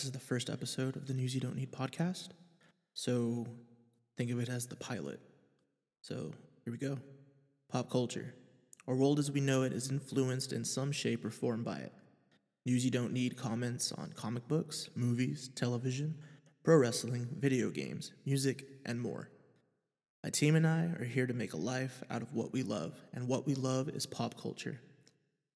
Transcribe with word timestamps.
This 0.00 0.06
is 0.06 0.12
the 0.12 0.18
first 0.18 0.48
episode 0.48 0.96
of 0.96 1.06
the 1.06 1.12
News 1.12 1.34
You 1.34 1.42
Don't 1.42 1.56
Need 1.56 1.72
podcast. 1.72 2.30
So 2.94 3.46
think 4.16 4.30
of 4.30 4.40
it 4.40 4.48
as 4.48 4.66
the 4.66 4.76
pilot. 4.76 5.20
So 6.00 6.32
here 6.64 6.72
we 6.72 6.78
go. 6.78 6.96
Pop 7.68 7.90
culture. 7.90 8.34
Our 8.88 8.94
world 8.94 9.18
as 9.18 9.30
we 9.30 9.42
know 9.42 9.62
it 9.62 9.74
is 9.74 9.90
influenced 9.90 10.54
in 10.54 10.64
some 10.64 10.90
shape 10.90 11.22
or 11.22 11.30
form 11.30 11.62
by 11.62 11.80
it. 11.80 11.92
News 12.64 12.82
You 12.82 12.90
Don't 12.90 13.12
Need 13.12 13.36
comments 13.36 13.92
on 13.92 14.14
comic 14.16 14.48
books, 14.48 14.88
movies, 14.96 15.50
television, 15.54 16.14
pro 16.64 16.78
wrestling, 16.78 17.28
video 17.38 17.68
games, 17.68 18.12
music, 18.24 18.64
and 18.86 18.98
more. 18.98 19.28
My 20.24 20.30
team 20.30 20.56
and 20.56 20.66
I 20.66 20.94
are 20.98 21.04
here 21.04 21.26
to 21.26 21.34
make 21.34 21.52
a 21.52 21.58
life 21.58 22.02
out 22.08 22.22
of 22.22 22.32
what 22.32 22.54
we 22.54 22.62
love, 22.62 22.94
and 23.12 23.28
what 23.28 23.46
we 23.46 23.54
love 23.54 23.90
is 23.90 24.06
pop 24.06 24.40
culture. 24.40 24.80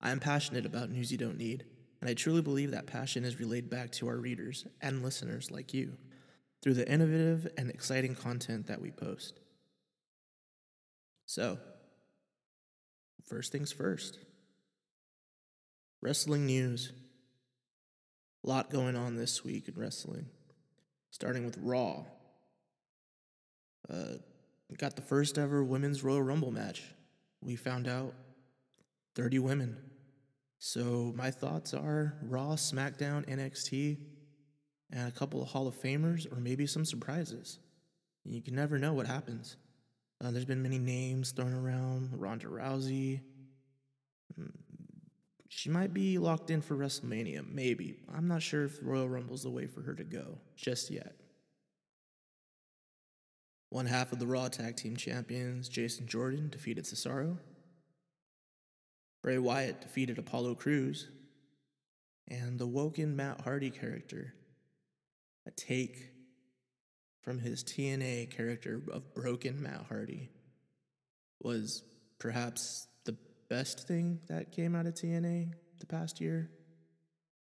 I 0.03 0.11
am 0.11 0.21
passionate 0.21 0.67
about 0.67 0.91
news 0.91 1.11
you 1.11 1.17
don't 1.17 1.39
need, 1.39 1.65
and 2.05 2.11
I 2.11 2.13
truly 2.13 2.43
believe 2.43 2.73
that 2.73 2.85
passion 2.85 3.25
is 3.25 3.41
relayed 3.41 3.71
back 3.71 3.91
to 3.93 4.09
our 4.09 4.19
readers 4.19 4.67
and 4.83 5.03
listeners 5.03 5.51
like 5.51 5.73
you 5.73 5.95
through 6.61 6.75
the 6.75 6.87
innovative 6.87 7.49
and 7.57 7.71
exciting 7.71 8.15
content 8.15 8.67
that 8.67 8.83
we 8.83 8.91
post. 8.91 9.41
So, 11.25 11.59
first 13.27 13.53
things 13.53 13.73
first 13.73 14.19
wrestling 16.03 16.45
news. 16.45 16.93
A 18.45 18.49
lot 18.51 18.69
going 18.69 18.97
on 18.97 19.17
this 19.17 19.43
week 19.43 19.69
in 19.69 19.75
wrestling, 19.75 20.27
starting 21.11 21.47
with 21.47 21.57
Raw. 21.63 22.05
Uh, 23.89 24.17
got 24.77 24.95
the 24.95 25.01
first 25.01 25.39
ever 25.39 25.65
women's 25.65 26.05
Royal 26.05 26.21
Rumble 26.21 26.51
match. 26.51 26.83
We 27.41 27.57
found 27.57 27.89
out 27.89 28.13
30 29.15 29.39
women. 29.39 29.79
So 30.67 31.13
my 31.15 31.31
thoughts 31.31 31.75
are 31.75 32.15
Raw, 32.23 32.55
SmackDown, 32.55 33.29
NXT, 33.29 33.99
and 34.91 35.07
a 35.07 35.11
couple 35.11 35.43
of 35.43 35.49
Hall 35.49 35.69
of 35.69 35.79
Famers, 35.79 36.27
or 36.33 36.37
maybe 36.41 36.67
some 36.67 36.87
surprises. 36.87 37.59
You 38.25 38.41
can 38.41 38.55
never 38.55 38.79
know 38.79 38.95
what 38.95 39.07
happens. 39.07 39.59
Uh, 40.25 40.31
there's 40.31 40.47
been 40.47 40.63
many 40.63 40.79
names 40.79 41.33
thrown 41.33 41.53
around 41.53 42.19
Ronda 42.19 42.47
Rousey. 42.47 43.21
Mm, 44.41 44.53
She 45.51 45.69
might 45.69 45.93
be 45.93 46.17
locked 46.17 46.49
in 46.49 46.63
for 46.63 46.77
WrestleMania, 46.77 47.47
maybe. 47.47 47.97
I'm 48.17 48.27
not 48.27 48.41
sure 48.41 48.65
if 48.65 48.79
Royal 48.81 49.07
Rumble's 49.07 49.43
the 49.43 49.51
way 49.51 49.67
for 49.67 49.83
her 49.83 49.93
to 49.93 50.05
go 50.05 50.39
just 50.57 50.91
yet. 50.91 51.15
One 53.69 53.85
half 53.85 54.13
of 54.13 54.19
the 54.19 54.27
Raw 54.27 54.49
Tag 54.49 54.77
Team 54.77 54.97
Champions, 54.97 55.69
Jason 55.69 56.07
Jordan, 56.07 56.49
defeated 56.49 56.85
Cesaro. 56.87 57.37
Bray 59.25 59.39
Wyatt 59.39 59.81
defeated 59.81 60.19
Apollo 60.19 60.57
Crews, 60.57 61.09
and 62.29 62.59
the 62.59 62.67
Woken 62.67 63.17
Matt 63.17 63.41
Hardy 63.41 63.71
character, 63.71 64.35
a 65.47 65.51
take 65.51 66.11
from 67.23 67.39
his 67.39 67.65
TNA 67.65 68.31
character 68.31 68.83
of 68.93 69.15
Broken 69.15 69.63
Matt 69.63 69.87
Hardy, 69.89 70.29
was 71.41 71.85
perhaps 72.19 72.87
the 73.07 73.17
best 73.49 73.89
thing 73.89 74.21
that 74.29 74.53
came 74.53 74.77
out 74.77 74.85
of 74.85 74.93
TNA 74.93 75.55
the 75.81 75.87
past 75.87 76.21
year. 76.21 76.51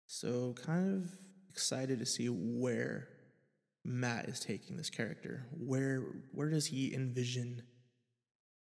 So, 0.06 0.54
kind 0.64 0.94
of 0.94 1.10
excited 1.50 1.98
to 1.98 2.06
see 2.06 2.30
where 2.30 3.08
Matt 3.84 4.26
is 4.26 4.40
taking 4.40 4.78
this 4.78 4.88
character. 4.88 5.44
Where 5.52 6.02
where 6.32 6.48
does 6.48 6.64
he 6.64 6.94
envision 6.94 7.60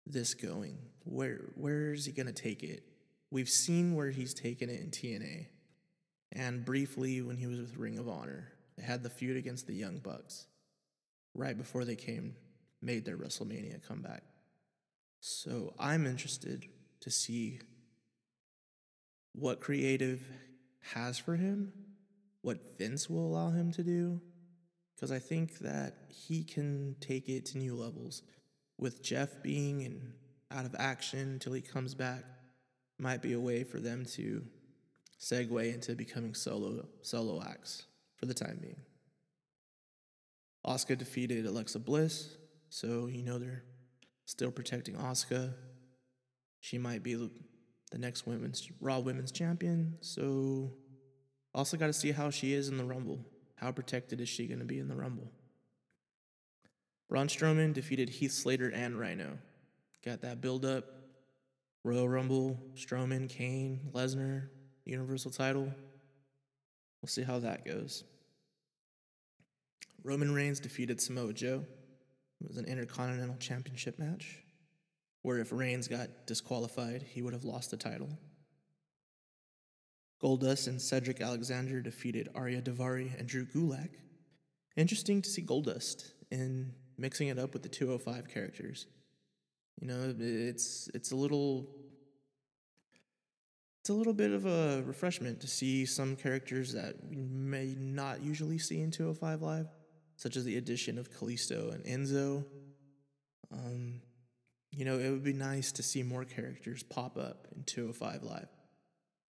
this 0.04 0.34
going? 0.34 0.78
Where 1.04 1.42
where 1.54 1.92
is 1.92 2.06
he 2.06 2.12
going 2.12 2.26
to 2.26 2.32
take 2.32 2.64
it? 2.64 2.82
We've 3.30 3.48
seen 3.48 3.94
where 3.94 4.10
he's 4.10 4.32
taken 4.32 4.70
it 4.70 4.80
in 4.80 4.90
TNA, 4.90 5.46
and 6.32 6.64
briefly 6.64 7.20
when 7.20 7.36
he 7.36 7.46
was 7.46 7.60
with 7.60 7.76
Ring 7.76 7.98
of 7.98 8.08
Honor, 8.08 8.52
they 8.76 8.84
had 8.84 9.02
the 9.02 9.10
feud 9.10 9.36
against 9.36 9.66
the 9.66 9.74
Young 9.74 9.98
Bucks 9.98 10.46
right 11.34 11.56
before 11.56 11.84
they 11.84 11.96
came 11.96 12.34
made 12.80 13.04
their 13.04 13.16
WrestleMania 13.16 13.86
comeback. 13.86 14.22
So 15.20 15.74
I'm 15.78 16.06
interested 16.06 16.66
to 17.00 17.10
see 17.10 17.60
what 19.32 19.60
creative 19.60 20.22
has 20.94 21.18
for 21.18 21.36
him, 21.36 21.72
what 22.42 22.78
Vince 22.78 23.10
will 23.10 23.26
allow 23.26 23.50
him 23.50 23.72
to 23.72 23.82
do, 23.82 24.20
because 24.94 25.12
I 25.12 25.18
think 25.18 25.58
that 25.58 25.94
he 26.08 26.44
can 26.44 26.96
take 27.00 27.28
it 27.28 27.46
to 27.46 27.58
new 27.58 27.74
levels. 27.74 28.22
With 28.78 29.02
Jeff 29.02 29.42
being 29.42 29.80
in, 29.80 30.12
out 30.50 30.64
of 30.64 30.74
action 30.78 31.18
until 31.18 31.52
he 31.52 31.60
comes 31.60 31.94
back, 31.94 32.24
might 32.98 33.22
be 33.22 33.32
a 33.32 33.40
way 33.40 33.64
for 33.64 33.80
them 33.80 34.04
to 34.04 34.42
segue 35.20 35.74
into 35.74 35.94
becoming 35.94 36.34
solo 36.34 36.86
solo 37.02 37.42
acts 37.42 37.84
for 38.16 38.26
the 38.26 38.34
time 38.34 38.58
being. 38.60 38.80
Asuka 40.66 40.98
defeated 40.98 41.46
Alexa 41.46 41.78
Bliss, 41.78 42.36
so 42.68 43.06
you 43.06 43.22
know 43.22 43.38
they're 43.38 43.64
still 44.26 44.50
protecting 44.50 44.94
Asuka. 44.94 45.54
She 46.60 46.78
might 46.78 47.02
be 47.02 47.14
the 47.14 47.98
next 47.98 48.26
women's 48.26 48.68
Raw 48.80 48.98
Women's 48.98 49.32
Champion, 49.32 49.96
so 50.00 50.72
also 51.54 51.76
got 51.76 51.86
to 51.86 51.92
see 51.92 52.12
how 52.12 52.30
she 52.30 52.52
is 52.52 52.68
in 52.68 52.76
the 52.76 52.84
Rumble. 52.84 53.24
How 53.56 53.72
protected 53.72 54.20
is 54.20 54.28
she 54.28 54.46
going 54.46 54.58
to 54.60 54.64
be 54.64 54.78
in 54.78 54.88
the 54.88 54.94
Rumble? 54.94 55.32
Braun 57.08 57.28
Strowman 57.28 57.72
defeated 57.72 58.10
Heath 58.10 58.32
Slater 58.32 58.68
and 58.68 58.98
Rhino. 58.98 59.38
Got 60.04 60.20
that 60.20 60.40
build 60.40 60.64
up. 60.64 60.84
Royal 61.84 62.08
Rumble, 62.08 62.60
Strowman, 62.74 63.28
Kane, 63.28 63.80
Lesnar, 63.92 64.48
Universal 64.84 65.30
title. 65.30 65.72
We'll 67.00 67.08
see 67.08 67.22
how 67.22 67.38
that 67.40 67.64
goes. 67.64 68.04
Roman 70.02 70.32
Reigns 70.32 70.60
defeated 70.60 71.00
Samoa 71.00 71.32
Joe. 71.32 71.64
It 72.40 72.48
was 72.48 72.56
an 72.56 72.64
Intercontinental 72.64 73.36
Championship 73.36 73.98
match 73.98 74.38
where 75.22 75.38
if 75.38 75.52
Reigns 75.52 75.88
got 75.88 76.26
disqualified, 76.26 77.02
he 77.02 77.22
would 77.22 77.32
have 77.32 77.44
lost 77.44 77.70
the 77.70 77.76
title. 77.76 78.08
Goldust 80.22 80.66
and 80.66 80.80
Cedric 80.80 81.20
Alexander 81.20 81.80
defeated 81.80 82.28
Ariya 82.34 82.62
Daivari 82.62 83.18
and 83.18 83.28
Drew 83.28 83.44
Gulak. 83.44 83.90
Interesting 84.76 85.22
to 85.22 85.28
see 85.28 85.42
Goldust 85.42 86.12
in 86.30 86.72
mixing 86.96 87.28
it 87.28 87.38
up 87.38 87.52
with 87.52 87.62
the 87.62 87.68
205 87.68 88.28
characters. 88.28 88.86
You 89.80 89.86
know, 89.88 90.14
it's 90.18 90.88
it's 90.94 91.12
a 91.12 91.16
little 91.16 91.68
it's 93.80 93.90
a 93.90 93.94
little 93.94 94.12
bit 94.12 94.32
of 94.32 94.44
a 94.44 94.82
refreshment 94.84 95.40
to 95.40 95.46
see 95.46 95.86
some 95.86 96.16
characters 96.16 96.72
that 96.74 96.96
we 97.08 97.16
may 97.16 97.74
not 97.78 98.22
usually 98.22 98.58
see 98.58 98.80
in 98.80 98.90
205 98.90 99.40
Live, 99.40 99.66
such 100.16 100.36
as 100.36 100.44
the 100.44 100.56
addition 100.56 100.98
of 100.98 101.10
Kalisto 101.10 101.72
and 101.72 101.84
Enzo. 101.84 102.44
Um, 103.52 104.02
you 104.72 104.84
know, 104.84 104.98
it 104.98 105.10
would 105.10 105.24
be 105.24 105.32
nice 105.32 105.72
to 105.72 105.82
see 105.82 106.02
more 106.02 106.24
characters 106.24 106.82
pop 106.82 107.16
up 107.16 107.48
in 107.56 107.62
205 107.64 108.24
Live, 108.24 108.48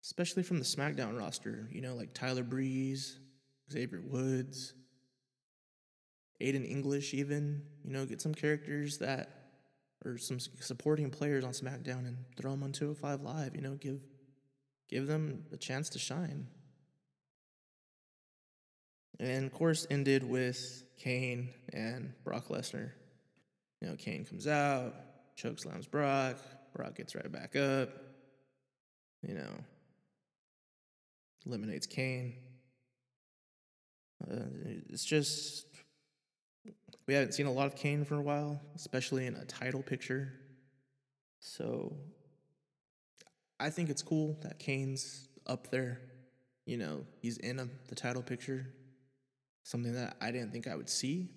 especially 0.04 0.44
from 0.44 0.58
the 0.58 0.66
SmackDown 0.66 1.18
roster. 1.18 1.70
You 1.72 1.82
know, 1.82 1.96
like 1.96 2.14
Tyler 2.14 2.44
Breeze, 2.44 3.18
Xavier 3.72 4.02
Woods, 4.04 4.74
Aiden 6.42 6.70
English, 6.70 7.14
even. 7.14 7.62
You 7.84 7.94
know, 7.94 8.06
get 8.06 8.22
some 8.22 8.34
characters 8.34 8.98
that, 8.98 9.39
or 10.06 10.18
some 10.18 10.40
supporting 10.40 11.10
players 11.10 11.44
on 11.44 11.52
SmackDown 11.52 12.08
and 12.08 12.18
throw 12.38 12.52
them 12.52 12.64
on 12.64 12.72
205 12.72 13.22
Live. 13.22 13.56
You 13.56 13.62
know, 13.62 13.76
give 13.76 14.00
give 14.90 15.08
them 15.08 15.44
a 15.52 15.58
chance 15.58 15.90
to 15.90 16.00
shine. 16.00 16.48
And 19.20 19.46
of 19.46 19.54
course, 19.54 19.86
ended 19.90 20.24
with 20.24 20.84
Kane 20.98 21.50
and 21.74 22.14
Brock 22.24 22.48
Lesnar. 22.48 22.92
You 23.82 23.90
know, 23.90 23.96
Kane 23.96 24.26
comes 24.26 24.48
out, 24.48 24.94
chokeslams 25.38 25.90
Brock, 25.90 26.38
Brock 26.76 26.96
gets 26.96 27.16
right 27.16 27.32
back 27.32 27.56
up, 27.56 27.90
you 29.22 29.34
know, 29.36 29.52
eliminates 31.46 31.86
Kane. 31.86 32.36
Uh, 34.30 34.36
it's 34.90 35.06
just, 35.06 35.66
we 37.10 37.16
haven't 37.16 37.32
seen 37.32 37.48
a 37.48 37.52
lot 37.52 37.66
of 37.66 37.76
Kane 37.76 38.06
for 38.06 38.18
a 38.18 38.22
while, 38.22 38.62
especially 38.76 39.26
in 39.26 39.34
a 39.34 39.44
title 39.44 39.82
picture. 39.82 40.32
So 41.40 41.96
I 43.60 43.72
think 43.72 43.90
it's 43.90 44.04
cool 44.04 44.38
that 44.44 44.60
Kane's 44.60 45.28
up 45.48 45.72
there. 45.72 46.02
You 46.68 46.78
know, 46.78 47.08
he's 47.20 47.38
in 47.38 47.58
a, 47.60 47.68
the 47.88 47.96
title 47.96 48.22
picture, 48.22 48.68
something 49.64 49.94
that 49.94 50.18
I 50.22 50.30
didn't 50.30 50.52
think 50.52 50.68
I 50.68 50.76
would 50.76 50.88
see. 50.88 51.32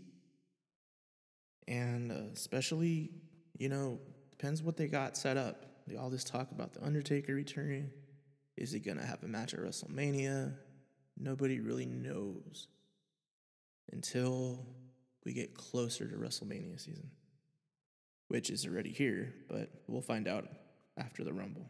And 1.66 2.12
uh, 2.12 2.34
especially, 2.34 3.08
you 3.56 3.70
know, 3.70 3.98
depends 4.30 4.62
what 4.62 4.76
they 4.76 4.88
got 4.88 5.16
set 5.16 5.38
up. 5.38 5.64
All 5.98 6.10
this 6.10 6.22
talk 6.22 6.50
about 6.50 6.74
the 6.74 6.84
Undertaker 6.84 7.34
returning. 7.34 7.88
Is 8.58 8.72
he 8.72 8.78
gonna 8.78 9.06
have 9.06 9.22
a 9.22 9.26
match 9.26 9.54
at 9.54 9.60
WrestleMania? 9.60 10.52
Nobody 11.16 11.60
really 11.60 11.86
knows 11.86 12.68
until 13.90 14.66
we 15.24 15.32
get 15.32 15.54
closer 15.54 16.06
to 16.06 16.16
WrestleMania 16.16 16.80
season, 16.80 17.10
which 18.28 18.50
is 18.50 18.66
already 18.66 18.90
here, 18.90 19.32
but 19.48 19.70
we'll 19.86 20.02
find 20.02 20.26
out 20.26 20.46
after 20.98 21.24
the 21.24 21.32
Rumble. 21.32 21.68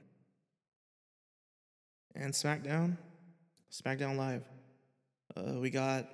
And 2.14 2.32
SmackDown, 2.32 2.96
SmackDown 3.70 4.16
Live. 4.16 4.44
Uh, 5.36 5.58
we 5.60 5.70
got. 5.70 6.08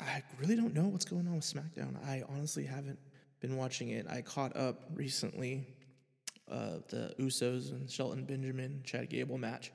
I 0.00 0.22
really 0.40 0.54
don't 0.54 0.74
know 0.74 0.86
what's 0.86 1.04
going 1.04 1.26
on 1.26 1.34
with 1.34 1.44
SmackDown. 1.44 1.96
I 2.06 2.22
honestly 2.28 2.64
haven't 2.64 2.98
been 3.40 3.56
watching 3.56 3.88
it. 3.90 4.06
I 4.08 4.22
caught 4.22 4.56
up 4.56 4.84
recently. 4.94 5.66
Uh, 6.50 6.78
the 6.88 7.14
Usos 7.20 7.72
and 7.72 7.90
Shelton 7.90 8.24
Benjamin 8.24 8.80
Chad 8.82 9.10
Gable 9.10 9.36
match. 9.36 9.70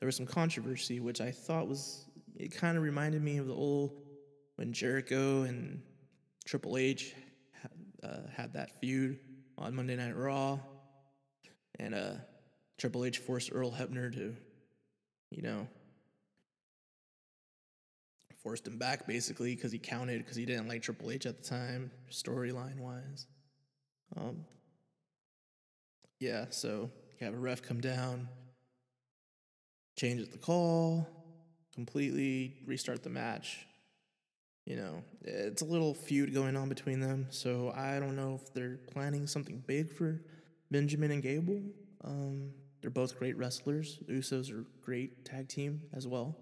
There 0.00 0.06
was 0.06 0.16
some 0.16 0.26
controversy, 0.26 0.98
which 0.98 1.20
I 1.20 1.30
thought 1.30 1.68
was. 1.68 2.06
It 2.36 2.48
kind 2.48 2.76
of 2.76 2.82
reminded 2.82 3.22
me 3.22 3.36
of 3.36 3.46
the 3.46 3.54
old 3.54 4.03
when 4.56 4.72
Jericho 4.72 5.42
and 5.42 5.82
Triple 6.44 6.76
H 6.76 7.14
had, 7.60 7.70
uh, 8.02 8.28
had 8.34 8.52
that 8.54 8.78
feud 8.80 9.18
on 9.58 9.74
Monday 9.74 9.96
Night 9.96 10.16
Raw, 10.16 10.58
and 11.78 11.94
uh, 11.94 12.14
Triple 12.78 13.04
H 13.04 13.18
forced 13.18 13.50
Earl 13.52 13.70
Hebner 13.72 14.12
to, 14.12 14.34
you 15.30 15.42
know, 15.42 15.66
forced 18.42 18.66
him 18.66 18.76
back 18.76 19.06
basically 19.06 19.54
because 19.54 19.72
he 19.72 19.78
counted 19.78 20.18
because 20.18 20.36
he 20.36 20.44
didn't 20.44 20.68
like 20.68 20.82
Triple 20.82 21.10
H 21.10 21.26
at 21.26 21.42
the 21.42 21.48
time, 21.48 21.90
storyline 22.10 22.78
wise. 22.78 23.26
Um, 24.16 24.44
yeah, 26.20 26.46
so 26.50 26.90
you 27.18 27.24
have 27.24 27.34
a 27.34 27.38
ref 27.38 27.62
come 27.62 27.80
down, 27.80 28.28
changes 29.96 30.28
the 30.28 30.38
call, 30.38 31.08
completely 31.74 32.56
restart 32.66 33.02
the 33.02 33.10
match. 33.10 33.66
You 34.64 34.76
know, 34.76 35.02
it's 35.22 35.60
a 35.60 35.66
little 35.66 35.92
feud 35.92 36.32
going 36.32 36.56
on 36.56 36.70
between 36.70 36.98
them, 36.98 37.26
so 37.28 37.72
I 37.76 37.98
don't 37.98 38.16
know 38.16 38.40
if 38.42 38.52
they're 38.54 38.78
planning 38.90 39.26
something 39.26 39.62
big 39.66 39.92
for 39.92 40.22
Benjamin 40.70 41.10
and 41.10 41.22
Gable. 41.22 41.60
Um, 42.02 42.50
they're 42.80 42.90
both 42.90 43.18
great 43.18 43.36
wrestlers. 43.36 43.98
The 44.06 44.14
Usos 44.14 44.50
are 44.50 44.64
great 44.82 45.24
tag 45.24 45.48
team 45.48 45.82
as 45.92 46.06
well. 46.06 46.36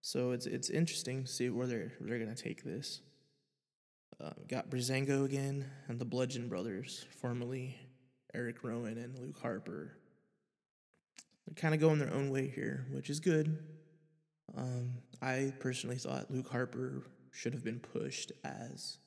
So 0.00 0.30
it's 0.30 0.46
it's 0.46 0.70
interesting 0.70 1.24
to 1.24 1.30
see 1.30 1.50
where 1.50 1.66
they're 1.66 1.92
they're 2.00 2.18
gonna 2.18 2.34
take 2.34 2.62
this. 2.64 3.00
Uh, 4.22 4.30
got 4.48 4.70
Breezango 4.70 5.24
again 5.24 5.64
and 5.88 5.98
the 5.98 6.04
Bludgeon 6.04 6.48
Brothers, 6.48 7.06
formerly 7.20 7.76
Eric 8.34 8.62
Rowan 8.62 8.98
and 8.98 9.18
Luke 9.18 9.38
Harper. 9.40 9.96
They're 11.46 11.54
kind 11.54 11.74
of 11.74 11.80
going 11.80 11.98
their 11.98 12.12
own 12.12 12.30
way 12.30 12.48
here, 12.48 12.86
which 12.92 13.10
is 13.10 13.18
good. 13.18 13.58
Um, 14.56 14.94
I 15.22 15.52
personally 15.58 15.96
thought 15.96 16.30
Luke 16.30 16.48
Harper 16.48 17.04
should 17.32 17.52
have 17.54 17.64
been 17.64 17.80
pushed 17.80 18.32
as 18.44 18.98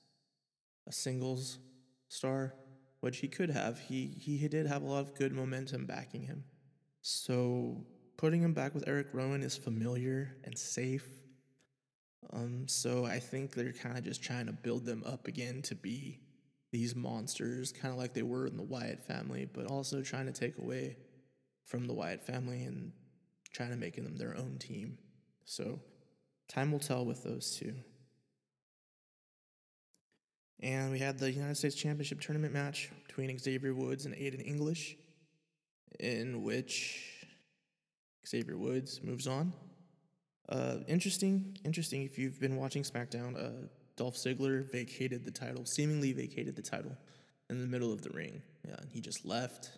a 0.88 0.92
singles 0.92 1.60
star, 2.08 2.54
which 3.02 3.18
he 3.18 3.28
could 3.28 3.50
have. 3.50 3.80
He 3.80 4.16
he 4.20 4.48
did 4.48 4.68
have 4.68 4.82
a 4.82 4.86
lot 4.86 5.02
of 5.02 5.16
good 5.16 5.34
momentum 5.34 5.86
backing 5.86 6.24
him. 6.24 6.44
So 7.02 7.86
putting 8.18 8.42
him 8.42 8.54
back 8.54 8.74
with 8.74 8.88
Eric 8.88 9.08
Rowan 9.14 9.44
is 9.44 9.58
familiar 9.58 10.36
and 10.44 10.58
safe. 10.58 11.08
Um, 12.32 12.68
so 12.68 13.06
I 13.06 13.20
think 13.20 13.54
they're 13.54 13.74
kind 13.74 13.98
of 13.98 14.04
just 14.04 14.24
trying 14.24 14.46
to 14.46 14.54
build 14.54 14.86
them 14.86 15.04
up 15.06 15.28
again 15.28 15.62
to 15.64 15.76
be 15.76 16.22
these 16.72 16.96
monsters, 16.96 17.72
kind 17.72 17.94
of 17.94 18.00
like 18.00 18.14
they 18.14 18.24
were 18.24 18.48
in 18.48 18.58
the 18.58 18.64
Wyatt 18.64 19.06
family, 19.06 19.48
but 19.52 19.68
also 19.68 20.02
trying 20.02 20.26
to 20.26 20.32
take 20.32 20.58
away 20.58 20.98
from 21.66 21.86
the 21.86 21.94
Wyatt 21.94 22.26
family 22.26 22.64
and 22.64 22.92
trying 23.52 23.70
to 23.70 23.76
make 23.76 23.96
them 23.96 24.16
their 24.18 24.36
own 24.36 24.58
team. 24.60 24.98
So 25.46 25.80
time 26.48 26.72
will 26.72 26.80
tell 26.80 27.06
with 27.06 27.24
those 27.24 27.58
two. 27.58 27.76
And 30.64 30.92
we 30.94 31.00
had 31.00 31.20
the 31.20 31.30
United 31.30 31.58
States 31.58 31.76
Championship 31.76 32.22
tournament 32.22 32.54
match 32.54 32.90
between 33.06 33.38
Xavier 33.38 33.74
Woods 33.74 34.06
and 34.06 34.16
Aiden 34.16 34.48
English, 34.48 34.96
in 36.00 36.42
which 36.42 37.28
Xavier 38.26 38.58
Woods 38.58 39.02
moves 39.04 39.28
on. 39.28 39.52
Uh, 40.48 40.78
interesting, 40.88 41.58
interesting. 41.66 42.04
If 42.04 42.18
you've 42.18 42.40
been 42.40 42.56
watching 42.56 42.84
SmackDown, 42.84 43.38
uh, 43.38 43.68
Dolph 43.98 44.16
Ziggler 44.16 44.72
vacated 44.72 45.26
the 45.26 45.32
title, 45.32 45.66
seemingly 45.66 46.14
vacated 46.14 46.56
the 46.56 46.62
title 46.62 46.96
in 47.50 47.60
the 47.60 47.68
middle 47.68 47.92
of 47.92 48.02
the 48.02 48.12
ring. 48.12 48.42
Yeah, 48.66 48.78
he 48.90 49.02
just 49.02 49.26
left. 49.26 49.70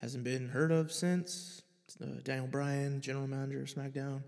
Hasn't 0.00 0.22
been 0.22 0.48
heard 0.48 0.70
of 0.70 0.92
since. 0.92 1.62
Uh, 2.00 2.20
Daniel 2.22 2.46
Bryan, 2.46 3.00
general 3.00 3.26
manager 3.26 3.62
of 3.62 3.66
SmackDown, 3.66 4.22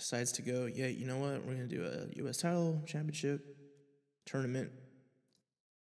decides 0.00 0.32
to 0.32 0.42
go, 0.42 0.66
yeah, 0.66 0.86
you 0.86 1.06
know 1.06 1.18
what? 1.18 1.44
We're 1.44 1.54
going 1.54 1.68
to 1.68 1.76
do 1.76 1.84
a 1.84 2.18
U.S. 2.22 2.38
title 2.38 2.82
championship 2.86 3.44
tournament 4.24 4.70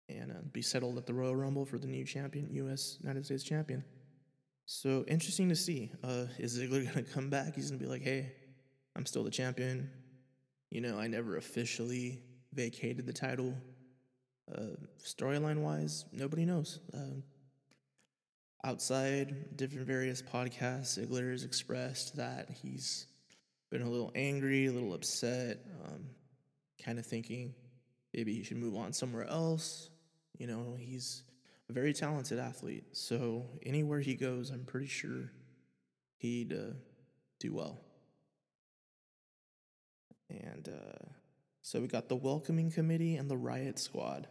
and 0.09 0.31
uh, 0.31 0.35
be 0.53 0.61
settled 0.61 0.97
at 0.97 1.05
the 1.05 1.13
Royal 1.13 1.35
Rumble 1.35 1.65
for 1.65 1.77
the 1.77 1.87
new 1.87 2.05
champion, 2.05 2.47
U.S. 2.53 2.97
United 3.01 3.25
States 3.25 3.43
champion. 3.43 3.83
So 4.65 5.03
interesting 5.07 5.49
to 5.49 5.55
see. 5.55 5.91
Uh, 6.03 6.25
is 6.39 6.57
Ziggler 6.57 6.83
going 6.93 7.05
to 7.05 7.11
come 7.11 7.29
back? 7.29 7.55
He's 7.55 7.69
going 7.69 7.79
to 7.79 7.85
be 7.85 7.91
like, 7.91 8.01
hey, 8.01 8.31
I'm 8.95 9.05
still 9.05 9.23
the 9.23 9.29
champion. 9.29 9.89
You 10.71 10.81
know, 10.81 10.97
I 10.97 11.07
never 11.07 11.35
officially 11.35 12.21
vacated 12.53 13.05
the 13.05 13.13
title. 13.13 13.53
Uh, 14.49 14.77
Storyline 15.03 15.57
wise, 15.57 16.05
nobody 16.13 16.45
knows. 16.45 16.79
Uh, 16.93 17.19
outside 18.63 19.57
different 19.57 19.85
various 19.85 20.21
podcasts, 20.21 20.97
Ziggler 20.97 21.31
has 21.31 21.43
expressed 21.43 22.15
that 22.15 22.49
he's 22.49 23.07
been 23.69 23.81
a 23.81 23.89
little 23.89 24.11
angry, 24.15 24.67
a 24.67 24.71
little 24.71 24.93
upset, 24.93 25.59
um, 25.85 26.05
kind 26.83 26.99
of 26.99 27.05
thinking 27.05 27.53
maybe 28.13 28.33
he 28.33 28.43
should 28.43 28.57
move 28.57 28.75
on 28.75 28.93
somewhere 28.93 29.25
else. 29.25 29.89
You 30.37 30.47
know, 30.47 30.75
he's 30.79 31.23
a 31.69 31.73
very 31.73 31.93
talented 31.93 32.39
athlete. 32.39 32.85
So 32.93 33.45
anywhere 33.65 33.99
he 33.99 34.15
goes, 34.15 34.51
I'm 34.51 34.63
pretty 34.63 34.87
sure 34.87 35.31
he'd 36.17 36.53
uh, 36.53 36.73
do 37.39 37.53
well. 37.53 37.81
And 40.29 40.69
uh, 40.69 41.05
so 41.61 41.81
we 41.81 41.87
got 41.87 42.09
the 42.09 42.15
welcoming 42.15 42.71
committee 42.71 43.15
and 43.15 43.29
the 43.29 43.37
riot 43.37 43.79
squad. 43.79 44.27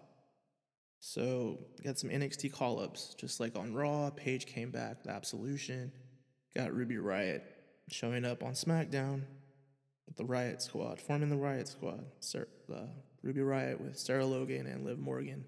So 0.98 1.58
got 1.84 1.98
some 1.98 2.10
NXT 2.10 2.52
call 2.52 2.80
ups, 2.80 3.14
just 3.18 3.38
like 3.38 3.56
on 3.56 3.74
Raw. 3.74 4.10
Paige 4.10 4.46
came 4.46 4.70
back, 4.70 5.02
the 5.02 5.10
Absolution. 5.10 5.92
Got 6.54 6.74
Ruby 6.74 6.96
Riot 6.96 7.55
showing 7.88 8.24
up 8.24 8.42
on 8.42 8.52
SmackDown 8.52 9.22
with 10.06 10.16
the 10.16 10.24
Riot 10.24 10.62
Squad, 10.62 11.00
forming 11.00 11.28
the 11.28 11.36
Riot 11.36 11.68
Squad. 11.68 12.04
Sarah, 12.20 12.46
uh, 12.72 12.86
Ruby 13.22 13.42
Riot 13.42 13.80
with 13.80 13.98
Sarah 13.98 14.26
Logan 14.26 14.66
and 14.66 14.84
Liv 14.84 14.98
Morgan. 14.98 15.44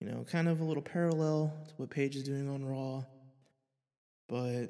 You 0.00 0.08
know, 0.08 0.24
kind 0.24 0.48
of 0.48 0.60
a 0.60 0.64
little 0.64 0.82
parallel 0.82 1.52
to 1.68 1.74
what 1.76 1.90
Paige 1.90 2.16
is 2.16 2.24
doing 2.24 2.48
on 2.48 2.64
Raw. 2.64 3.04
But 4.28 4.68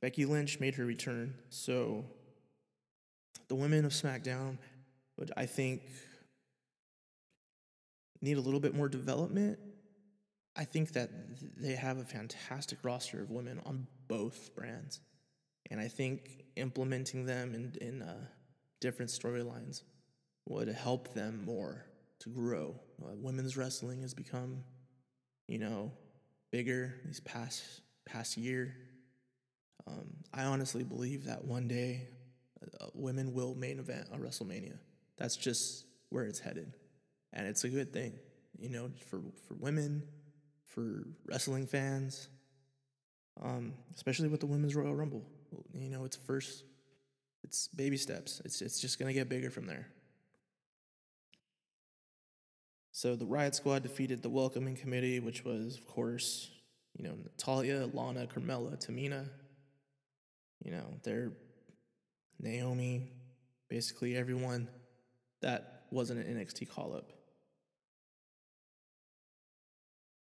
Becky 0.00 0.24
Lynch 0.24 0.60
made 0.60 0.74
her 0.76 0.84
return. 0.84 1.34
So 1.50 2.04
the 3.48 3.54
women 3.54 3.84
of 3.84 3.92
SmackDown, 3.92 4.56
which 5.16 5.30
I 5.36 5.46
think 5.46 5.82
need 8.22 8.38
a 8.38 8.40
little 8.40 8.60
bit 8.60 8.74
more 8.74 8.88
development. 8.88 9.58
I 10.56 10.64
think 10.64 10.92
that 10.92 11.10
they 11.56 11.74
have 11.74 11.98
a 11.98 12.04
fantastic 12.04 12.78
roster 12.82 13.20
of 13.20 13.30
women 13.30 13.60
on 13.66 13.86
both 14.08 14.54
brands. 14.54 15.00
And 15.70 15.80
I 15.80 15.88
think 15.88 16.44
implementing 16.56 17.26
them 17.26 17.54
in, 17.54 17.74
in 17.80 18.02
uh, 18.02 18.26
different 18.80 19.10
storylines 19.10 19.82
would 20.48 20.68
help 20.68 21.14
them 21.14 21.42
more 21.44 21.84
to 22.20 22.28
grow. 22.28 22.74
Uh, 23.02 23.14
women's 23.16 23.56
wrestling 23.56 24.02
has 24.02 24.14
become, 24.14 24.62
you 25.48 25.58
know, 25.58 25.92
bigger 26.50 26.94
these 27.04 27.20
past 27.20 27.62
past 28.04 28.36
year. 28.36 28.74
Um, 29.86 30.08
I 30.34 30.44
honestly 30.44 30.82
believe 30.82 31.24
that 31.24 31.44
one 31.44 31.68
day 31.68 32.08
uh, 32.80 32.86
women 32.94 33.32
will 33.32 33.54
main 33.54 33.78
event 33.78 34.08
a 34.12 34.18
WrestleMania. 34.18 34.76
That's 35.16 35.36
just 35.36 35.86
where 36.10 36.24
it's 36.24 36.38
headed, 36.38 36.74
and 37.32 37.46
it's 37.46 37.64
a 37.64 37.68
good 37.68 37.92
thing, 37.92 38.14
you 38.58 38.68
know, 38.68 38.90
for 39.08 39.20
for 39.46 39.54
women, 39.54 40.02
for 40.64 41.06
wrestling 41.26 41.66
fans, 41.66 42.28
um, 43.42 43.74
especially 43.94 44.28
with 44.28 44.40
the 44.40 44.46
women's 44.46 44.74
Royal 44.74 44.94
Rumble. 44.94 45.24
You 45.74 45.90
know, 45.90 46.04
it's 46.04 46.16
first, 46.16 46.64
it's 47.44 47.68
baby 47.68 47.96
steps. 47.96 48.40
It's 48.44 48.62
it's 48.62 48.80
just 48.80 48.98
gonna 48.98 49.12
get 49.12 49.28
bigger 49.28 49.50
from 49.50 49.66
there. 49.66 49.88
So 52.92 53.16
the 53.16 53.26
Riot 53.26 53.54
Squad 53.54 53.82
defeated 53.82 54.22
the 54.22 54.28
Welcoming 54.28 54.76
Committee, 54.76 55.20
which 55.20 55.44
was, 55.44 55.78
of 55.78 55.86
course, 55.86 56.50
you 56.96 57.04
know, 57.04 57.14
Natalya, 57.22 57.88
Lana, 57.92 58.26
Carmella, 58.26 58.76
Tamina. 58.84 59.28
You 60.62 60.72
know, 60.72 60.84
they're 61.02 61.32
Naomi, 62.38 63.10
basically 63.68 64.16
everyone 64.16 64.68
that 65.40 65.84
wasn't 65.90 66.26
an 66.26 66.36
NXT 66.36 66.68
call 66.68 66.94
up. 66.94 67.12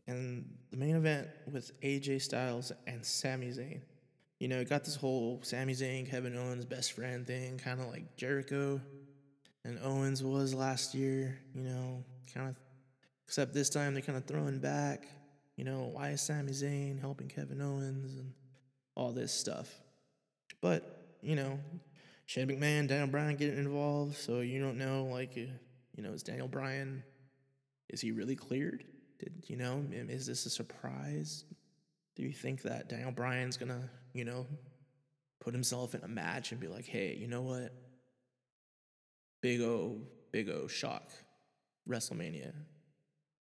And 0.08 0.46
the 0.72 0.78
main 0.78 0.96
event 0.96 1.28
with 1.52 1.80
AJ 1.82 2.22
Styles 2.22 2.72
and 2.88 3.06
Sami 3.06 3.50
Zayn. 3.50 3.82
You 4.39 4.48
know, 4.48 4.63
got 4.63 4.86
this 4.86 4.96
whole 4.96 5.41
Sami 5.43 5.74
Zayn, 5.74 6.10
Kevin 6.10 6.38
Owens 6.38 6.65
best 6.65 6.93
friend 6.93 7.27
thing, 7.27 7.58
kind 7.58 7.81
of 7.81 7.88
like 7.88 8.15
Jericho 8.15 8.81
and 9.65 9.77
Owens 9.84 10.24
was 10.24 10.53
last 10.53 10.96
year, 10.96 11.38
you 11.53 11.63
know, 11.63 12.03
kind 12.34 12.50
of, 12.50 12.55
except 13.27 13.53
this 13.53 13.69
time 13.69 13.93
they're 13.93 14.01
kind 14.01 14.17
of 14.17 14.25
throwing 14.25 14.60
back, 14.60 15.08
you 15.58 15.65
know, 15.65 15.89
why 15.91 16.10
is 16.10 16.22
Sami 16.22 16.51
Zayn 16.51 17.00
helping 17.00 17.27
Kevin 17.27 17.62
Owens 17.62 18.15
and 18.15 18.31
all 18.96 19.12
this 19.12 19.34
stuff. 19.34 19.69
But, 20.62 21.17
you 21.22 21.36
know, 21.36 21.60
Shane 22.25 22.48
McMahon, 22.48 22.88
Daniel 22.88 23.08
Bryan 23.08 23.36
getting 23.36 23.58
involved, 23.58 24.15
so 24.15 24.39
you 24.39 24.62
don't 24.62 24.77
know, 24.77 25.05
like, 25.12 25.36
you 25.36 25.50
know, 25.98 26.12
is 26.12 26.24
Daniel 26.24 26.48
Bryan, 26.48 27.03
is 27.89 28.00
he 28.00 28.12
really 28.12 28.36
cleared? 28.36 28.86
Did, 29.19 29.43
you 29.48 29.58
know, 29.58 29.84
is 29.91 30.25
this 30.25 30.46
a 30.46 30.50
surprise? 30.50 31.43
Do 32.15 32.24
you 32.24 32.31
think 32.31 32.62
that 32.62 32.88
Daniel 32.88 33.12
Bryan's 33.12 33.58
gonna, 33.58 33.89
you 34.13 34.25
know, 34.25 34.46
put 35.39 35.54
himself 35.54 35.96
in 35.96 36.04
a 36.04 36.08
match 36.08 36.51
and 36.51 36.60
be 36.60 36.68
like, 36.68 36.86
hey, 36.86 37.16
you 37.20 37.28
know 37.28 37.42
what? 37.42 37.74
Big 39.42 39.62
O, 39.62 39.98
Big 40.32 40.50
O 40.50 40.68
shock. 40.68 41.12
WrestleMania. 41.89 42.54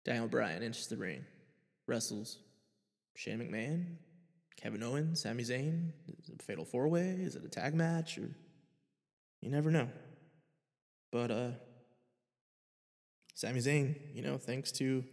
Daniel 0.05 0.27
Bryan 0.27 0.61
enters 0.61 0.87
the 0.87 0.97
ring, 0.97 1.25
wrestles 1.87 2.37
Shane 3.15 3.39
McMahon, 3.39 3.95
Kevin 4.55 4.83
Owens, 4.83 5.21
Sami 5.21 5.43
Zayn. 5.43 5.91
Is 6.21 6.29
it 6.29 6.41
a 6.41 6.43
fatal 6.43 6.63
four 6.63 6.87
way? 6.87 7.17
Is 7.19 7.35
it 7.35 7.43
a 7.43 7.49
tag 7.49 7.73
match? 7.73 8.17
Or 8.17 8.29
you 9.41 9.49
never 9.49 9.71
know. 9.71 9.89
But 11.11 11.31
uh 11.31 11.51
Sami 13.33 13.59
Zayn, 13.59 13.95
you 14.13 14.21
know, 14.21 14.37
thanks 14.37 14.71
to 14.73 15.03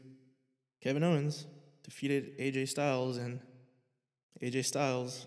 Kevin 0.83 1.03
Owens, 1.03 1.47
defeated 1.83 2.39
AJ 2.39 2.69
Styles 2.69 3.17
and 3.17 3.41
AJ 4.43 4.67
Styles 4.67 5.27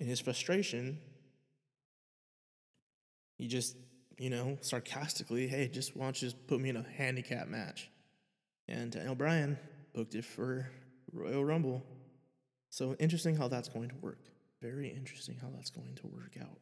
in 0.00 0.06
his 0.06 0.20
frustration, 0.20 0.98
he 3.36 3.48
just 3.48 3.76
you 4.18 4.30
know, 4.30 4.58
sarcastically, 4.60 5.48
hey, 5.48 5.68
just 5.68 5.96
why 5.96 6.04
don't 6.04 6.20
you 6.20 6.28
just 6.28 6.46
put 6.46 6.60
me 6.60 6.68
in 6.68 6.76
a 6.76 6.86
handicap 6.96 7.48
match? 7.48 7.90
And 8.68 8.90
Daniel 8.92 9.14
Bryan 9.14 9.58
booked 9.94 10.14
it 10.14 10.24
for 10.24 10.70
Royal 11.12 11.44
Rumble. 11.44 11.84
So 12.70 12.94
interesting 12.98 13.36
how 13.36 13.48
that's 13.48 13.68
going 13.68 13.88
to 13.90 13.96
work. 13.96 14.20
Very 14.62 14.88
interesting 14.88 15.36
how 15.40 15.48
that's 15.54 15.70
going 15.70 15.94
to 15.96 16.06
work 16.06 16.36
out. 16.40 16.58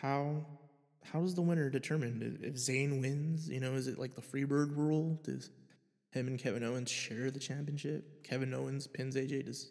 How 0.00 0.46
how 1.12 1.22
is 1.22 1.34
the 1.34 1.42
winner 1.42 1.70
determined? 1.70 2.40
If 2.42 2.54
Zayn 2.54 3.00
wins, 3.00 3.48
you 3.48 3.60
know, 3.60 3.74
is 3.74 3.86
it 3.86 3.98
like 3.98 4.14
the 4.16 4.22
Freebird 4.22 4.76
rule? 4.76 5.20
Does 5.22 5.50
him 6.10 6.26
and 6.26 6.38
Kevin 6.38 6.64
Owens 6.64 6.90
share 6.90 7.30
the 7.30 7.38
championship? 7.38 8.24
Kevin 8.24 8.52
Owens 8.52 8.86
pins 8.86 9.14
AJ. 9.14 9.46
Does 9.46 9.70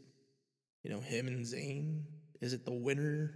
you 0.83 0.89
know 0.91 1.01
him 1.01 1.27
and 1.27 1.45
Zayn? 1.45 2.03
Is 2.41 2.53
it 2.53 2.65
the 2.65 2.73
winner 2.73 3.33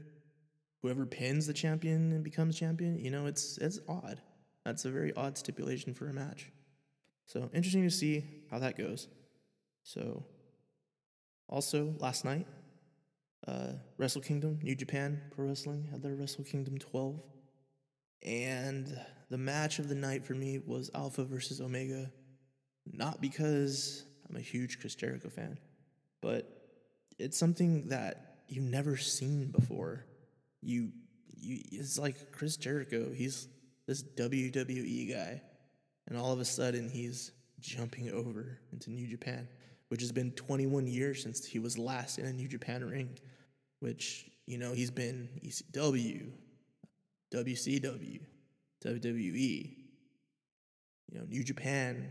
whoever 0.82 1.06
pins 1.06 1.48
the 1.48 1.54
champion 1.54 2.12
and 2.12 2.24
becomes 2.24 2.58
champion, 2.58 2.98
you 2.98 3.12
know, 3.12 3.26
it's 3.26 3.58
it's 3.58 3.80
odd. 3.88 4.22
That's 4.66 4.86
a 4.86 4.92
very 4.92 5.14
odd 5.14 5.38
stipulation 5.38 5.94
for 5.94 6.10
a 6.10 6.14
match. 6.14 6.52
So 7.26 7.50
interesting 7.54 7.84
to 7.84 7.92
see 7.92 8.24
how 8.50 8.60
that 8.60 8.78
goes. 8.78 9.08
So 9.84 10.24
also 11.48 11.94
last 12.00 12.26
night, 12.26 12.48
uh, 13.48 13.74
Wrestle 13.98 14.22
Kingdom, 14.22 14.60
New 14.62 14.76
Japan 14.76 15.22
Pro 15.32 15.48
Wrestling 15.48 15.88
had 15.92 16.02
their 16.02 16.16
Wrestle 16.16 16.44
Kingdom 16.44 16.78
12. 16.78 17.22
And 18.24 19.00
the 19.30 19.38
match 19.38 19.80
of 19.80 19.88
the 19.88 19.96
night 19.96 20.26
for 20.26 20.34
me 20.34 20.60
was 20.66 20.92
Alpha 20.94 21.24
versus 21.24 21.62
Omega. 21.62 22.12
Not 22.86 23.22
because 23.22 24.06
I'm 24.28 24.36
a 24.36 24.42
huge 24.42 24.80
Chris 24.80 24.96
Jericho 24.96 25.30
fan, 25.30 25.58
but 26.22 26.48
it's 27.18 27.38
something 27.38 27.88
that 27.90 28.29
you've 28.50 28.64
never 28.64 28.98
seen 28.98 29.48
before 29.48 30.06
you 30.62 30.92
you 31.42 31.60
it's 31.72 31.98
like 31.98 32.32
Chris 32.32 32.58
Jericho. 32.58 33.12
He's 33.14 33.48
this 33.88 34.04
WWE 34.04 35.12
guy, 35.12 35.42
and 36.08 36.18
all 36.18 36.34
of 36.34 36.40
a 36.40 36.46
sudden 36.46 36.90
he's 36.90 37.32
jumping 37.60 38.12
over 38.12 38.60
into 38.72 38.92
New 38.92 39.08
Japan, 39.08 39.48
which 39.90 40.02
has 40.02 40.12
been 40.12 40.32
21 40.32 40.88
years 40.88 41.24
since 41.24 41.46
he 41.46 41.60
was 41.60 41.78
last 41.78 42.20
in 42.20 42.26
a 42.26 42.34
New 42.34 42.48
Japan 42.48 42.88
ring. 42.88 43.18
Which 43.80 44.30
you 44.46 44.58
know 44.58 44.74
he's 44.74 44.92
been 44.92 45.30
ECW, 45.44 46.30
WCW, 47.34 48.20
WWE, 48.86 49.76
you 51.12 51.20
know 51.20 51.26
New 51.28 51.44
Japan, 51.44 52.10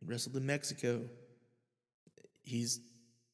he 0.00 0.06
wrestled 0.06 0.36
in 0.36 0.44
Mexico. 0.44 1.02
He's 2.42 2.80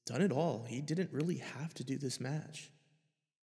done 0.07 0.23
it 0.23 0.33
all. 0.33 0.65
He 0.69 0.81
didn't 0.81 1.11
really 1.13 1.39
have 1.39 1.75
to 1.75 1.85
do 1.85 1.99
this 1.99 2.21
match 2.21 2.71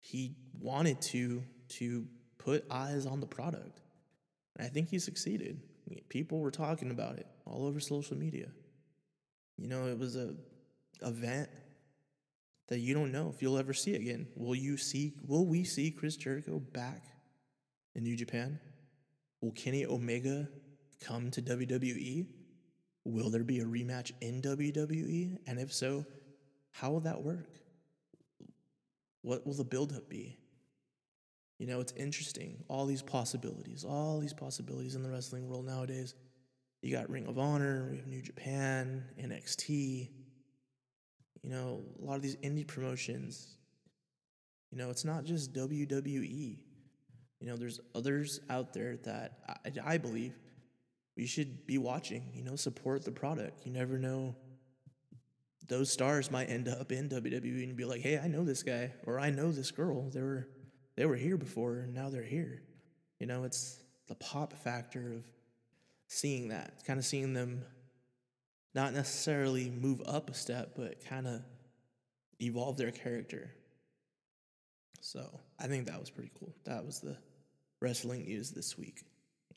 he 0.02 0.36
wanted 0.60 1.00
to 1.00 1.44
to 1.70 2.06
put 2.38 2.66
eyes 2.70 3.06
on 3.06 3.22
the 3.22 3.28
product. 3.28 3.80
And 4.58 4.66
I 4.66 4.70
think 4.70 4.90
he 4.90 5.00
succeeded. 5.00 5.62
People 6.10 6.40
were 6.40 6.52
talking 6.52 6.92
about 6.92 7.18
it 7.18 7.28
all 7.46 7.66
over 7.66 7.80
social 7.80 8.18
media. 8.18 8.48
You 9.58 9.68
know, 9.68 9.88
it 9.88 9.98
was 9.98 10.16
a 10.16 10.34
event 11.02 11.50
that 12.68 12.80
you 12.80 12.94
don't 12.94 13.12
know 13.12 13.32
if 13.34 13.42
you'll 13.42 13.58
ever 13.58 13.74
see 13.74 13.96
again. 13.96 14.28
Will 14.36 14.56
you 14.56 14.76
see 14.76 15.14
will 15.26 15.46
we 15.46 15.64
see 15.64 15.92
Chris 15.92 16.18
Jericho 16.18 16.60
back 16.60 17.04
in 17.96 18.04
New 18.04 18.16
Japan? 18.16 18.60
Will 19.40 19.52
Kenny 19.52 19.86
Omega 19.86 20.48
come 21.00 21.32
to 21.32 21.42
WWE? 21.42 22.28
Will 23.04 23.30
there 23.30 23.44
be 23.44 23.60
a 23.60 23.66
rematch 23.66 24.12
in 24.22 24.42
WWE? 24.42 25.38
And 25.48 25.60
if 25.60 25.74
so, 25.74 26.06
how 26.72 26.92
will 26.92 27.02
that 27.02 27.22
work? 27.22 27.50
What 29.22 29.46
will 29.46 29.54
the 29.54 29.64
buildup 29.64 30.10
be? 30.10 30.38
You 31.60 31.68
know, 31.68 31.80
it's 31.80 31.94
interesting. 31.96 32.64
All 32.68 32.88
these 32.88 33.04
possibilities, 33.04 33.86
all 33.88 34.20
these 34.20 34.34
possibilities 34.34 34.96
in 34.96 35.04
the 35.04 35.10
wrestling 35.10 35.48
world 35.48 35.66
nowadays. 35.66 36.16
You 36.82 36.92
got 36.92 37.10
Ring 37.10 37.28
of 37.28 37.38
Honor, 37.38 37.90
we 37.92 37.98
have 37.98 38.08
New 38.08 38.22
Japan, 38.22 39.04
NXT. 39.22 40.10
You 41.44 41.50
know, 41.50 41.84
a 42.02 42.06
lot 42.06 42.16
of 42.16 42.24
these 42.24 42.36
indie 42.38 42.66
promotions. 42.66 43.58
You 44.72 44.80
know, 44.80 44.90
it's 44.90 45.06
not 45.06 45.24
just 45.24 45.54
WWE. 45.54 46.58
You 47.40 47.48
know, 47.48 47.58
there's 47.58 47.80
others 47.94 48.40
out 48.50 48.74
there 48.74 48.98
that 49.04 49.62
I, 49.66 49.94
I 49.94 49.98
believe 50.00 50.34
we 51.16 51.28
should 51.28 51.68
be 51.68 51.78
watching. 51.78 52.32
You 52.34 52.44
know, 52.44 52.56
support 52.56 53.06
the 53.06 53.12
product. 53.12 53.66
You 53.66 53.72
never 53.72 54.00
know 54.00 54.36
those 55.68 55.92
stars 55.92 56.32
might 56.32 56.50
end 56.50 56.68
up 56.68 56.92
in 56.92 57.10
WWE 57.10 57.64
and 57.64 57.76
be 57.76 57.86
like, 57.86 58.02
"Hey, 58.02 58.18
I 58.18 58.28
know 58.28 58.44
this 58.44 58.64
guy 58.64 58.94
or 59.06 59.20
I 59.20 59.30
know 59.30 59.52
this 59.52 59.72
girl. 59.72 60.10
They 60.10 60.22
were 60.22 60.48
they 60.96 61.06
were 61.06 61.16
here 61.16 61.38
before 61.38 61.80
and 61.80 61.94
now 61.94 62.10
they're 62.10 62.24
here." 62.24 62.62
You 63.20 63.28
know, 63.28 63.44
it's 63.44 63.82
the 64.08 64.16
pop 64.16 64.54
factor 64.54 65.14
of 65.14 65.24
seeing 66.08 66.50
that, 66.50 66.72
it's 66.74 66.84
kind 66.84 67.00
of 67.00 67.06
seeing 67.06 67.34
them 67.34 67.64
not 68.74 68.94
necessarily 68.94 69.70
move 69.70 70.02
up 70.06 70.30
a 70.30 70.34
step, 70.34 70.74
but 70.76 71.06
kind 71.06 71.28
of 71.28 71.42
evolve 72.42 72.78
their 72.78 72.92
character. 72.92 73.52
So, 75.02 75.40
I 75.60 75.68
think 75.68 75.88
that 75.88 76.00
was 76.00 76.10
pretty 76.10 76.32
cool. 76.40 76.54
That 76.66 76.86
was 76.86 77.00
the 77.00 77.18
wrestling 77.80 78.26
news 78.26 78.52
this 78.52 78.78
week. 78.78 79.04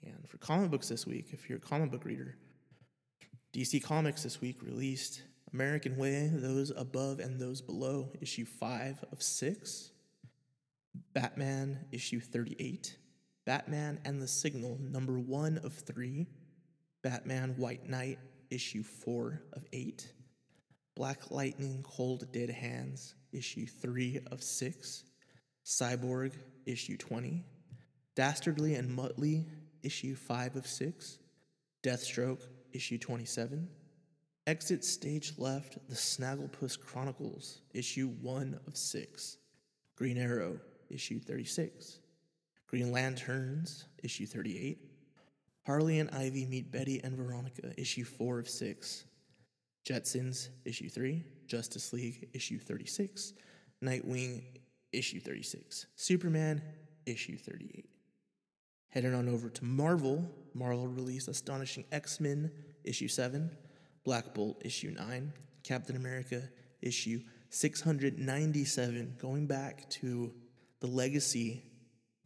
And 0.04 0.28
for 0.28 0.38
comic 0.38 0.70
books 0.70 0.88
this 0.88 1.06
week, 1.06 1.28
if 1.32 1.48
you're 1.48 1.58
a 1.58 1.60
comic 1.60 1.90
book 1.90 2.04
reader, 2.04 2.36
DC 3.52 3.82
Comics 3.82 4.22
this 4.22 4.40
week 4.40 4.62
released 4.62 5.22
American 5.54 5.96
Way, 5.96 6.28
Those 6.32 6.72
Above 6.76 7.20
and 7.20 7.38
Those 7.38 7.60
Below, 7.60 8.10
issue 8.20 8.44
5 8.44 9.04
of 9.12 9.22
6. 9.22 9.92
Batman, 11.12 11.78
issue 11.92 12.18
38. 12.18 12.96
Batman 13.46 14.00
and 14.04 14.20
the 14.20 14.26
Signal, 14.26 14.80
number 14.80 15.20
1 15.20 15.58
of 15.58 15.72
3. 15.72 16.26
Batman 17.04 17.54
White 17.56 17.88
Knight, 17.88 18.18
issue 18.50 18.82
4 18.82 19.42
of 19.52 19.64
8. 19.72 20.12
Black 20.96 21.30
Lightning, 21.30 21.84
Cold 21.84 22.32
Dead 22.32 22.50
Hands, 22.50 23.14
issue 23.32 23.66
3 23.66 24.22
of 24.32 24.42
6. 24.42 25.04
Cyborg, 25.64 26.32
issue 26.66 26.96
20. 26.96 27.44
Dastardly 28.16 28.74
and 28.74 28.90
Muttley, 28.90 29.44
issue 29.84 30.16
5 30.16 30.56
of 30.56 30.66
6. 30.66 31.18
Deathstroke, 31.84 32.42
issue 32.72 32.98
27. 32.98 33.68
Exit 34.46 34.84
Stage 34.84 35.32
Left, 35.38 35.78
The 35.88 35.94
Snagglepuss 35.94 36.78
Chronicles, 36.78 37.62
issue 37.72 38.08
1 38.20 38.60
of 38.66 38.76
6. 38.76 39.38
Green 39.96 40.18
Arrow, 40.18 40.58
issue 40.90 41.18
36. 41.18 42.00
Green 42.66 42.92
Lanterns, 42.92 43.86
issue 44.02 44.26
38. 44.26 44.78
Harley 45.64 45.98
and 45.98 46.10
Ivy 46.10 46.44
Meet 46.44 46.70
Betty 46.70 47.00
and 47.02 47.16
Veronica, 47.16 47.72
issue 47.80 48.04
4 48.04 48.40
of 48.40 48.48
6. 48.48 49.04
Jetsons, 49.88 50.48
issue 50.66 50.90
3. 50.90 51.24
Justice 51.46 51.92
League, 51.94 52.28
issue 52.34 52.58
36. 52.58 53.32
Nightwing, 53.82 54.42
issue 54.92 55.20
36. 55.20 55.86
Superman, 55.96 56.60
issue 57.06 57.38
38. 57.38 57.88
Heading 58.90 59.14
on 59.14 59.28
over 59.28 59.48
to 59.48 59.64
Marvel, 59.64 60.30
Marvel 60.52 60.86
released 60.86 61.28
Astonishing 61.28 61.84
X 61.90 62.20
Men, 62.20 62.50
issue 62.84 63.08
7. 63.08 63.50
Black 64.04 64.34
Bolt 64.34 64.60
issue 64.64 64.90
9, 64.90 65.32
Captain 65.62 65.96
America 65.96 66.42
issue 66.82 67.20
697, 67.48 69.16
going 69.18 69.46
back 69.46 69.88
to 69.88 70.32
the 70.80 70.86
legacy, 70.86 71.64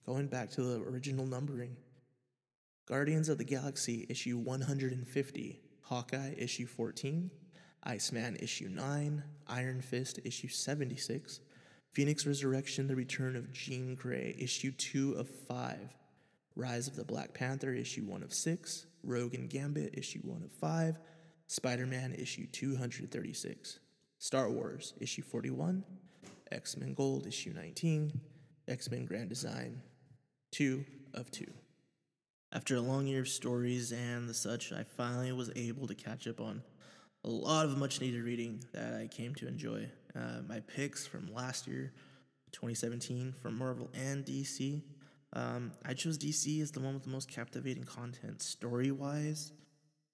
going 0.04 0.26
back 0.26 0.50
to 0.50 0.62
the 0.62 0.82
original 0.82 1.26
numbering. 1.26 1.76
Guardians 2.86 3.28
of 3.28 3.38
the 3.38 3.44
Galaxy 3.44 4.06
issue 4.08 4.38
150, 4.38 5.60
Hawkeye 5.82 6.34
issue 6.36 6.66
14, 6.66 7.30
Iceman 7.84 8.36
issue 8.36 8.68
9, 8.68 9.22
Iron 9.46 9.80
Fist 9.80 10.18
issue 10.24 10.48
76, 10.48 11.40
Phoenix 11.92 12.26
Resurrection, 12.26 12.86
The 12.86 12.96
Return 12.96 13.36
of 13.36 13.52
Jean 13.52 13.94
Grey, 13.94 14.34
issue 14.38 14.72
2 14.72 15.12
of 15.12 15.28
5. 15.28 15.78
Rise 16.56 16.88
of 16.88 16.96
the 16.96 17.04
Black 17.04 17.34
Panther, 17.34 17.72
issue 17.72 18.02
1 18.02 18.22
of 18.22 18.34
6. 18.34 18.86
Rogue 19.04 19.34
and 19.34 19.48
Gambit, 19.48 19.96
issue 19.96 20.20
1 20.20 20.42
of 20.42 20.52
5. 20.52 20.98
Spider 21.48 21.86
Man, 21.86 22.14
issue 22.14 22.46
236. 22.46 23.80
Star 24.18 24.50
Wars, 24.50 24.92
issue 25.00 25.22
41. 25.22 25.82
X 26.52 26.76
Men 26.76 26.92
Gold, 26.92 27.26
issue 27.26 27.52
19. 27.54 28.20
X 28.68 28.90
Men 28.90 29.06
Grand 29.06 29.30
Design, 29.30 29.80
2 30.52 30.84
of 31.14 31.30
2. 31.30 31.46
After 32.52 32.76
a 32.76 32.80
long 32.80 33.06
year 33.06 33.20
of 33.20 33.28
stories 33.28 33.92
and 33.92 34.28
the 34.28 34.34
such, 34.34 34.72
I 34.72 34.84
finally 34.84 35.32
was 35.32 35.50
able 35.56 35.86
to 35.86 35.94
catch 35.94 36.28
up 36.28 36.38
on 36.38 36.62
a 37.24 37.28
lot 37.28 37.64
of 37.64 37.78
much 37.78 38.00
needed 38.02 38.22
reading 38.22 38.62
that 38.72 38.94
I 38.94 39.06
came 39.06 39.34
to 39.36 39.48
enjoy. 39.48 39.88
Uh, 40.14 40.42
my 40.46 40.60
picks 40.60 41.06
from 41.06 41.32
last 41.32 41.66
year, 41.66 41.92
2017, 42.52 43.32
from 43.40 43.56
Marvel 43.56 43.90
and 43.94 44.24
DC. 44.24 44.82
Um, 45.32 45.72
I 45.84 45.94
chose 45.94 46.18
DC 46.18 46.60
as 46.60 46.72
the 46.72 46.80
one 46.80 46.94
with 46.94 47.04
the 47.04 47.10
most 47.10 47.30
captivating 47.30 47.84
content 47.84 48.42
story 48.42 48.90
wise. 48.90 49.52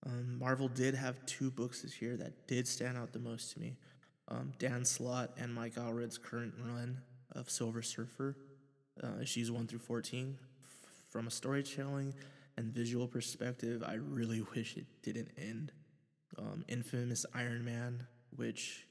Um, 0.06 0.38
Marvel 0.38 0.68
did 0.68 0.94
have 0.94 1.24
two 1.26 1.50
books 1.50 1.82
this 1.82 2.02
year 2.02 2.16
that 2.16 2.46
did 2.46 2.68
stand 2.68 2.98
out 2.98 3.12
the 3.12 3.18
most 3.18 3.52
to 3.52 3.60
me 3.60 3.76
um, 4.28 4.52
Dan 4.58 4.84
Slott 4.84 5.32
and 5.38 5.54
Mike 5.54 5.76
Allred's 5.76 6.18
current 6.18 6.54
run 6.58 6.98
of 7.32 7.50
Silver 7.50 7.82
Surfer, 7.82 8.36
uh, 9.02 9.20
issues 9.20 9.50
1 9.50 9.66
through 9.66 9.80
14. 9.80 10.38
From 11.10 11.26
a 11.26 11.30
storytelling 11.30 12.14
and 12.56 12.72
visual 12.72 13.06
perspective, 13.06 13.82
I 13.86 13.94
really 13.94 14.42
wish 14.54 14.76
it 14.76 14.86
didn't 15.02 15.30
end. 15.36 15.72
Um, 16.38 16.64
infamous 16.68 17.24
Iron 17.34 17.64
Man, 17.64 18.06
which 18.34 18.86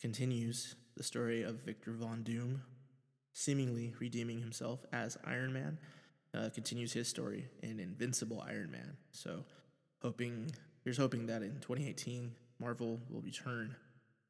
continues 0.00 0.74
the 0.96 1.02
story 1.02 1.42
of 1.42 1.56
Victor 1.56 1.92
Von 1.92 2.22
Doom, 2.22 2.62
seemingly 3.32 3.94
redeeming 4.00 4.40
himself 4.40 4.84
as 4.92 5.16
Iron 5.24 5.52
Man, 5.52 5.78
uh, 6.36 6.48
continues 6.52 6.92
his 6.92 7.06
story 7.06 7.46
in 7.62 7.78
Invincible 7.78 8.42
Iron 8.46 8.70
Man. 8.72 8.96
So, 9.12 9.44
hoping 10.04 10.50
here's 10.84 10.98
hoping 10.98 11.26
that 11.26 11.40
in 11.40 11.54
2018 11.60 12.30
Marvel 12.60 13.00
will 13.08 13.22
return 13.22 13.74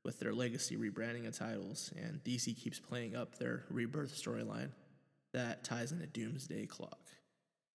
with 0.05 0.21
their 0.21 0.33
legacy 0.33 0.77
rebranding 0.77 1.27
of 1.27 1.37
titles, 1.37 1.91
and 1.97 2.23
DC 2.23 2.57
keeps 2.57 2.79
playing 2.79 3.17
up 3.17 3.37
their 3.39 3.65
rebirth 3.71 4.15
storyline 4.15 4.71
that 5.33 5.65
ties 5.65 5.91
into 5.91 6.07
Doomsday 6.07 6.67
Clock. 6.67 7.01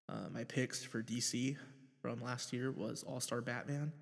Uh, 0.09 0.28
my 0.33 0.45
picks 0.45 0.85
for 0.85 1.02
DC 1.02 1.57
from 2.00 2.23
last 2.23 2.52
year 2.52 2.71
was 2.71 3.02
All 3.02 3.19
Star 3.19 3.40
Batman, 3.40 3.93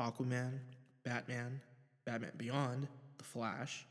Aquaman, 0.00 0.58
Batman, 1.04 1.60
Batman 2.06 2.32
Beyond, 2.38 2.88
The 3.18 3.24
Flash, 3.24 3.86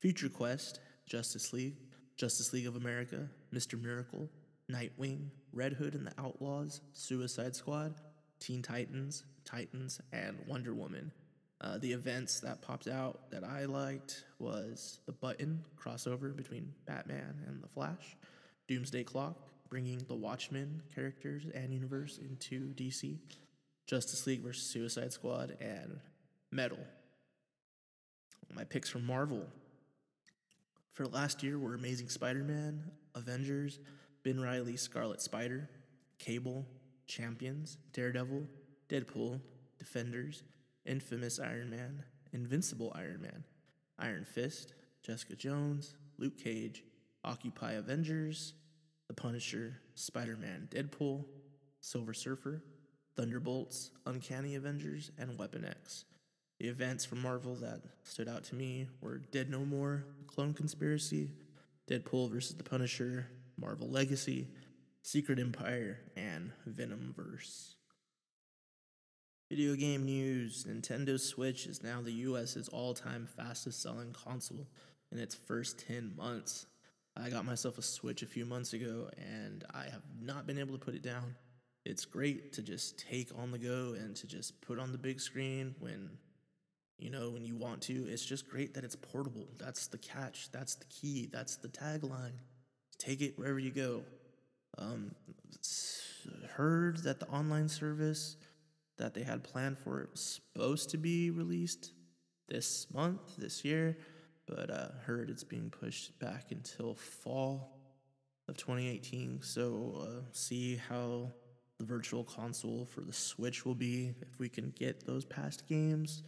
Future 0.00 0.28
Quest, 0.28 0.80
Justice 1.06 1.52
League, 1.52 1.76
Justice 2.16 2.52
League 2.52 2.66
of 2.66 2.74
America, 2.74 3.28
Mr. 3.54 3.80
Miracle, 3.80 4.28
Nightwing, 4.72 5.28
Red 5.52 5.74
Hood 5.74 5.94
and 5.94 6.06
the 6.06 6.12
Outlaws, 6.18 6.80
Suicide 6.92 7.54
Squad, 7.54 7.94
Teen 8.44 8.60
Titans, 8.60 9.24
Titans, 9.46 10.02
and 10.12 10.36
Wonder 10.46 10.74
Woman. 10.74 11.10
Uh, 11.62 11.78
the 11.78 11.90
events 11.90 12.40
that 12.40 12.60
popped 12.60 12.88
out 12.88 13.30
that 13.30 13.42
I 13.42 13.64
liked 13.64 14.24
was 14.38 14.98
the 15.06 15.12
Button 15.12 15.64
crossover 15.82 16.36
between 16.36 16.74
Batman 16.84 17.40
and 17.46 17.62
the 17.62 17.68
Flash, 17.68 18.18
Doomsday 18.68 19.04
Clock, 19.04 19.38
bringing 19.70 19.96
the 20.08 20.14
Watchmen 20.14 20.82
characters 20.94 21.44
and 21.54 21.72
universe 21.72 22.18
into 22.18 22.74
DC, 22.74 23.16
Justice 23.86 24.26
League 24.26 24.42
versus 24.42 24.66
Suicide 24.66 25.14
Squad, 25.14 25.56
and 25.58 25.98
Metal. 26.50 26.84
My 28.54 28.64
picks 28.64 28.90
from 28.90 29.06
Marvel 29.06 29.46
for 30.92 31.06
last 31.06 31.42
year 31.42 31.58
were 31.58 31.74
Amazing 31.74 32.10
Spider 32.10 32.44
Man, 32.44 32.90
Avengers, 33.14 33.78
Ben 34.22 34.38
Riley, 34.38 34.76
Scarlet 34.76 35.22
Spider, 35.22 35.70
Cable, 36.18 36.66
Champions, 37.06 37.78
Daredevil, 37.92 38.46
Deadpool, 38.88 39.40
Defenders, 39.78 40.42
Infamous 40.86 41.38
Iron 41.38 41.70
Man, 41.70 42.02
Invincible 42.32 42.92
Iron 42.94 43.22
Man, 43.22 43.44
Iron 43.98 44.24
Fist, 44.24 44.74
Jessica 45.02 45.36
Jones, 45.36 45.94
Luke 46.18 46.36
Cage, 46.36 46.84
Occupy 47.24 47.72
Avengers, 47.72 48.54
The 49.08 49.14
Punisher, 49.14 49.78
Spider 49.94 50.36
Man, 50.36 50.68
Deadpool, 50.70 51.24
Silver 51.80 52.14
Surfer, 52.14 52.62
Thunderbolts, 53.16 53.90
Uncanny 54.06 54.54
Avengers, 54.56 55.10
and 55.18 55.38
Weapon 55.38 55.64
X. 55.64 56.04
The 56.58 56.68
events 56.68 57.04
from 57.04 57.20
Marvel 57.20 57.54
that 57.56 57.80
stood 58.02 58.28
out 58.28 58.44
to 58.44 58.54
me 58.54 58.88
were 59.00 59.18
Dead 59.18 59.50
No 59.50 59.64
More, 59.64 60.04
Clone 60.26 60.54
Conspiracy, 60.54 61.30
Deadpool 61.88 62.30
vs. 62.30 62.56
The 62.56 62.64
Punisher, 62.64 63.26
Marvel 63.58 63.88
Legacy, 63.88 64.48
Secret 65.06 65.38
Empire, 65.38 65.98
and 66.16 66.50
Venomverse. 66.66 67.74
Video 69.50 69.74
game 69.74 70.06
news 70.06 70.64
Nintendo 70.66 71.20
Switch 71.20 71.66
is 71.66 71.82
now 71.82 72.00
the 72.00 72.10
US's 72.10 72.70
all 72.70 72.94
time 72.94 73.28
fastest 73.36 73.82
selling 73.82 74.14
console 74.14 74.66
in 75.12 75.18
its 75.18 75.34
first 75.34 75.86
10 75.86 76.14
months. 76.16 76.64
I 77.18 77.28
got 77.28 77.44
myself 77.44 77.76
a 77.76 77.82
Switch 77.82 78.22
a 78.22 78.26
few 78.26 78.46
months 78.46 78.72
ago 78.72 79.10
and 79.18 79.62
I 79.74 79.84
have 79.90 80.00
not 80.18 80.46
been 80.46 80.58
able 80.58 80.72
to 80.72 80.82
put 80.82 80.94
it 80.94 81.02
down. 81.02 81.36
It's 81.84 82.06
great 82.06 82.54
to 82.54 82.62
just 82.62 82.98
take 82.98 83.28
on 83.36 83.50
the 83.50 83.58
go 83.58 83.94
and 83.98 84.16
to 84.16 84.26
just 84.26 84.58
put 84.62 84.78
on 84.78 84.90
the 84.90 84.96
big 84.96 85.20
screen 85.20 85.74
when 85.80 86.08
you 86.96 87.10
know 87.10 87.28
when 87.28 87.44
you 87.44 87.56
want 87.56 87.82
to. 87.82 88.06
It's 88.08 88.24
just 88.24 88.48
great 88.48 88.72
that 88.72 88.84
it's 88.84 88.96
portable. 88.96 89.48
That's 89.58 89.86
the 89.86 89.98
catch. 89.98 90.50
That's 90.50 90.76
the 90.76 90.86
key. 90.86 91.28
That's 91.30 91.56
the 91.56 91.68
tagline. 91.68 92.38
Take 92.96 93.20
it 93.20 93.38
wherever 93.38 93.58
you 93.58 93.70
go. 93.70 94.04
Um, 94.78 95.14
heard 96.54 96.98
that 96.98 97.20
the 97.20 97.26
online 97.28 97.68
service 97.68 98.36
that 98.96 99.14
they 99.14 99.22
had 99.22 99.42
planned 99.42 99.78
for 99.78 100.00
it 100.00 100.10
was 100.10 100.20
supposed 100.20 100.90
to 100.90 100.98
be 100.98 101.30
released 101.30 101.92
this 102.48 102.86
month, 102.92 103.36
this 103.36 103.64
year, 103.64 103.98
but 104.46 104.70
uh, 104.70 104.88
heard 105.04 105.30
it's 105.30 105.44
being 105.44 105.70
pushed 105.70 106.18
back 106.18 106.46
until 106.50 106.94
fall 106.94 107.78
of 108.48 108.56
2018. 108.56 109.40
So 109.42 110.06
uh, 110.06 110.22
see 110.32 110.76
how 110.88 111.32
the 111.78 111.84
virtual 111.84 112.22
console 112.24 112.84
for 112.84 113.00
the 113.00 113.12
Switch 113.12 113.64
will 113.64 113.74
be 113.74 114.14
if 114.20 114.38
we 114.38 114.48
can 114.48 114.72
get 114.78 115.06
those 115.06 115.24
past 115.24 115.66
games 115.66 116.22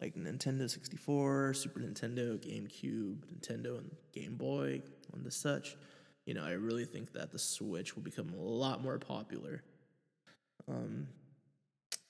like 0.00 0.14
Nintendo 0.14 0.68
64, 0.70 1.54
Super 1.54 1.80
Nintendo, 1.80 2.38
GameCube, 2.38 3.18
Nintendo, 3.34 3.78
and 3.78 3.90
Game 4.12 4.36
Boy, 4.36 4.82
and 5.12 5.24
the 5.24 5.30
such. 5.30 5.76
You 6.26 6.34
know, 6.34 6.44
I 6.44 6.52
really 6.52 6.84
think 6.84 7.12
that 7.12 7.30
the 7.30 7.38
Switch 7.38 7.94
will 7.94 8.02
become 8.02 8.30
a 8.36 8.42
lot 8.42 8.82
more 8.82 8.98
popular. 8.98 9.62
Um, 10.68 11.06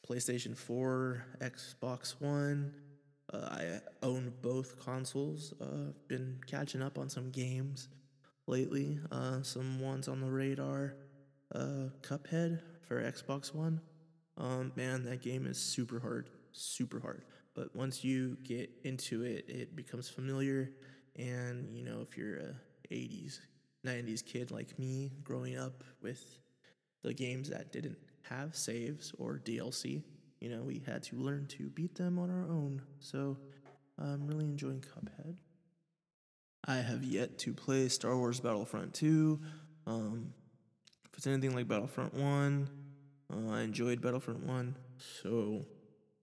PlayStation 0.09 0.57
4, 0.57 1.25
Xbox 1.41 2.21
One. 2.21 2.73
Uh, 3.33 3.49
I 3.51 3.81
own 4.03 4.33
both 4.41 4.83
consoles. 4.83 5.53
Uh, 5.61 5.93
been 6.09 6.39
catching 6.47 6.81
up 6.81 6.99
on 6.99 7.11
some 7.11 7.31
games 7.31 7.89
lately. 8.47 8.99
Uh, 9.13 9.43
some 9.43 9.81
ones 9.81 10.09
on 10.09 10.21
the 10.21 10.31
radar. 10.31 10.95
Uh, 11.55 11.91
Cuphead 12.01 12.61
for 12.89 13.03
Xbox 13.03 13.55
One. 13.55 13.81
Um, 14.39 14.73
man, 14.77 15.05
that 15.05 15.23
game 15.23 15.47
is 15.47 15.59
super 15.59 16.01
hard, 16.01 16.31
super 16.53 17.01
hard. 17.01 17.25
But 17.55 17.75
once 17.77 18.03
you 18.05 18.37
get 18.43 18.71
into 18.85 19.25
it, 19.25 19.45
it 19.49 19.77
becomes 19.77 20.09
familiar. 20.09 20.71
And 21.17 21.75
you 21.75 21.85
know, 21.85 22.01
if 22.09 22.17
you're 22.17 22.37
a 22.37 22.55
80s, 22.91 23.41
90s 23.87 24.25
kid 24.25 24.51
like 24.51 24.79
me, 24.79 25.13
growing 25.25 25.57
up 25.57 25.85
with 26.03 26.39
the 27.03 27.15
games 27.15 27.49
that 27.51 27.73
didn't 27.73 27.99
have 28.29 28.57
saves 28.57 29.13
or 29.19 29.41
DLC, 29.45 30.03
you 30.41 30.49
know, 30.49 30.63
we 30.63 30.83
had 30.85 31.03
to 31.05 31.17
learn 31.17 31.47
to 31.47 31.69
beat 31.71 31.95
them 31.95 32.19
on 32.19 32.31
our 32.31 32.51
own. 32.51 32.83
So 32.99 33.37
I'm 33.99 34.27
really 34.27 34.45
enjoying 34.45 34.81
Cuphead. 34.81 35.37
I 36.67 36.77
have 36.77 37.05
yet 37.05 37.39
to 37.41 37.55
play 37.55 37.89
Star 37.89 38.17
Wars 38.17 38.41
Battlefront 38.41 38.93
2. 38.95 39.41
Um, 39.87 40.33
if 41.05 41.19
it's 41.19 41.27
anything 41.27 41.55
like 41.55 41.69
Battlefront 41.69 42.13
1, 42.13 42.69
uh, 43.33 43.53
I 43.53 43.61
enjoyed 43.61 44.03
Battlefront 44.03 44.45
1. 44.45 44.77
So 45.23 45.65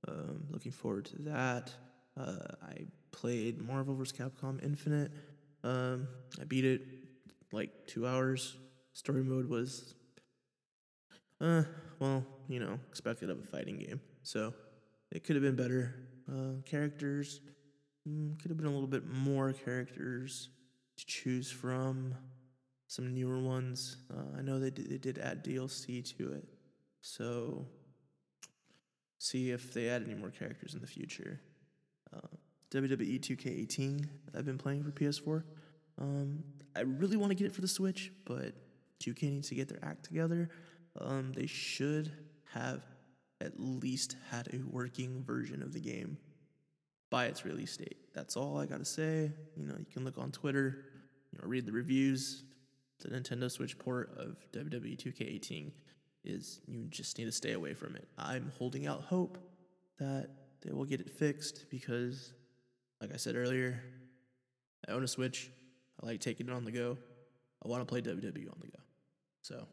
um, 0.08 0.43
looking 0.49 0.71
forward 0.71 1.06
to 1.06 1.21
that. 1.23 1.71
Uh, 2.19 2.36
I 2.62 2.86
played 3.12 3.65
Marvel 3.65 3.95
vs. 3.95 4.17
Capcom 4.17 4.62
Infinite. 4.63 5.12
Um, 5.63 6.08
I 6.39 6.43
beat 6.43 6.65
it 6.65 6.82
like 7.54 7.70
two 7.88 8.06
hours. 8.06 8.58
Story 8.94 9.24
mode 9.24 9.48
was, 9.48 9.96
uh, 11.39 11.63
well, 12.00 12.26
you 12.48 12.60
know, 12.60 12.80
expected 12.89 13.30
of 13.30 13.39
a 13.39 13.44
fighting 13.44 13.78
game. 13.78 14.02
So 14.24 14.54
it 15.12 15.24
could 15.24 15.36
have 15.36 15.44
been 15.44 15.56
better. 15.56 15.96
Uh, 16.30 16.62
characters 16.66 17.39
mm, 18.08 18.38
could 18.42 18.50
have 18.50 18.58
been 18.58 18.68
a 18.68 18.72
little 18.72 18.88
bit 18.88 19.08
more 19.08 19.54
characters 19.54 20.50
to 20.98 21.06
choose 21.06 21.50
from. 21.50 22.16
Some 22.88 23.16
newer 23.16 23.39
ones. 23.39 23.98
Uh, 24.13 24.38
I 24.38 24.42
know 24.44 24.60
they 24.60 24.70
did, 24.70 24.89
they 24.89 25.00
did 25.00 25.18
add 25.18 25.44
DLC 25.44 26.16
to 26.18 26.34
it. 26.34 26.44
So 27.02 27.66
see 29.18 29.50
if 29.50 29.74
they 29.74 29.89
add 29.89 30.04
any 30.04 30.13
more 30.13 30.30
characters 30.30 30.76
in 30.76 30.82
the 30.82 30.88
future. 30.88 31.39
Uh, 32.16 32.20
WWE 32.72 33.20
2K18 33.20 34.08
I've 34.38 34.46
been 34.46 34.60
playing 34.60 34.84
for 34.84 34.92
PS4. 34.92 35.44
Um, 36.00 36.44
I 36.75 36.81
really 36.81 37.17
want 37.17 37.31
to 37.31 37.36
get 37.36 37.47
it 37.47 37.53
for 37.53 37.62
the 37.62 37.67
Switch, 37.67 38.12
but 38.25 38.53
2K 39.01 39.23
needs 39.23 39.49
to 39.49 39.55
get 39.55 39.67
their 39.67 39.83
act 39.83 40.03
together. 40.05 40.49
Um, 40.99 41.33
they 41.33 41.45
should 41.45 42.12
have 42.53 42.83
at 43.41 43.59
least 43.59 44.15
had 44.29 44.47
a 44.53 44.59
working 44.69 45.23
version 45.23 45.62
of 45.62 45.73
the 45.73 45.79
game 45.79 46.17
by 47.09 47.25
its 47.25 47.45
release 47.45 47.75
date. 47.77 47.97
That's 48.13 48.38
all 48.38 48.57
I 48.57 48.65
gotta 48.65 48.86
say. 48.86 49.31
You 49.55 49.67
know, 49.67 49.75
you 49.77 49.86
can 49.91 50.03
look 50.03 50.17
on 50.17 50.31
Twitter, 50.31 50.86
you 51.31 51.39
know, 51.39 51.47
read 51.47 51.65
the 51.65 51.71
reviews. 51.71 52.43
The 52.99 53.09
Nintendo 53.09 53.51
Switch 53.51 53.77
port 53.77 54.17
of 54.17 54.38
WWE 54.53 54.97
2K18 54.97 55.71
is 56.23 56.62
you 56.67 56.86
just 56.89 57.17
need 57.17 57.25
to 57.25 57.31
stay 57.31 57.51
away 57.51 57.73
from 57.73 57.95
it. 57.95 58.07
I'm 58.17 58.51
holding 58.57 58.88
out 58.88 59.01
hope 59.01 59.38
that 59.99 60.29
they 60.62 60.71
will 60.71 60.86
get 60.86 61.01
it 61.01 61.09
fixed 61.09 61.65
because, 61.69 62.33
like 63.01 63.13
I 63.13 63.17
said 63.17 63.36
earlier, 63.36 63.83
I 64.88 64.93
own 64.93 65.03
a 65.03 65.07
Switch. 65.07 65.51
I 66.04 66.08
like 66.08 66.20
taking 66.20 66.48
it 66.48 66.54
on 66.54 66.66
the 66.66 66.72
go. 66.72 66.98
I 67.63 67.70
want 67.70 67.82
to 67.82 67.86
play 67.86 68.02
WWE 68.02 68.52
on 68.52 68.58
the 68.60 68.68
go. 68.68 68.80
So, 69.42 69.68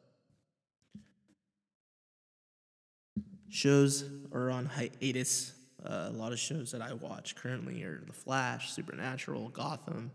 shows 3.49 4.05
are 4.33 4.51
on 4.51 4.67
hiatus. 4.67 5.53
Uh, 5.85 6.09
a 6.09 6.13
lot 6.13 6.33
of 6.33 6.39
shows 6.39 6.73
that 6.73 6.83
I 6.83 6.93
watch 6.93 7.35
currently 7.37 7.83
are 7.83 8.03
The 8.07 8.13
Flash, 8.13 8.73
Supernatural, 8.73 9.49
Gotham. 9.49 10.13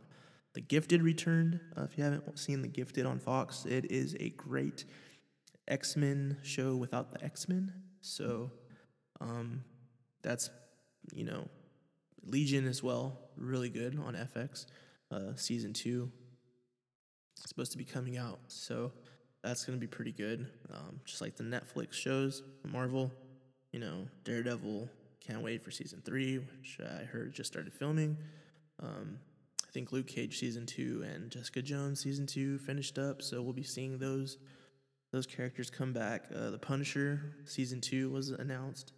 The 0.53 0.61
Gifted 0.61 1.01
returned. 1.01 1.59
Uh, 1.75 1.83
if 1.83 1.97
you 1.97 2.03
haven't 2.03 2.39
seen 2.39 2.61
The 2.61 2.67
Gifted 2.67 3.05
on 3.05 3.19
Fox, 3.19 3.65
it 3.65 3.91
is 3.91 4.15
a 4.19 4.29
great 4.29 4.85
X 5.67 5.97
Men 5.97 6.37
show 6.43 6.75
without 6.75 7.11
the 7.11 7.23
X 7.23 7.49
Men. 7.49 7.73
So 7.99 8.51
um, 9.19 9.63
that's, 10.21 10.49
you 11.13 11.25
know, 11.25 11.49
Legion 12.23 12.67
as 12.67 12.81
well, 12.81 13.19
really 13.35 13.69
good 13.69 13.99
on 13.99 14.13
FX. 14.13 14.67
Uh, 15.11 15.35
season 15.35 15.71
two 15.71 16.11
supposed 17.47 17.71
to 17.71 17.77
be 17.77 17.85
coming 17.85 18.17
out. 18.17 18.39
So 18.47 18.91
that's 19.43 19.65
going 19.65 19.77
to 19.77 19.81
be 19.81 19.87
pretty 19.87 20.11
good. 20.11 20.47
Um, 20.73 20.99
just 21.05 21.21
like 21.21 21.35
the 21.35 21.43
Netflix 21.43 21.93
shows, 21.93 22.43
Marvel, 22.63 23.11
you 23.71 23.79
know, 23.79 24.07
Daredevil, 24.23 24.89
can't 25.25 25.41
wait 25.41 25.63
for 25.63 25.71
season 25.71 26.01
three, 26.03 26.37
which 26.37 26.79
I 26.81 27.03
heard 27.03 27.33
just 27.33 27.51
started 27.51 27.73
filming. 27.73 28.17
Um, 28.81 29.19
I 29.67 29.71
think 29.71 29.91
Luke 29.91 30.07
Cage 30.07 30.39
season 30.39 30.65
two 30.65 31.03
and 31.13 31.31
Jessica 31.31 31.61
Jones 31.61 31.99
season 31.99 32.27
two 32.27 32.57
finished 32.59 32.97
up, 32.97 33.21
so 33.21 33.41
we'll 33.41 33.53
be 33.53 33.63
seeing 33.63 33.97
those 33.97 34.37
those 35.11 35.25
characters 35.25 35.69
come 35.69 35.93
back. 35.93 36.25
Uh, 36.35 36.49
the 36.49 36.57
Punisher 36.57 37.35
season 37.45 37.79
two 37.79 38.09
was 38.09 38.31
announced, 38.31 38.91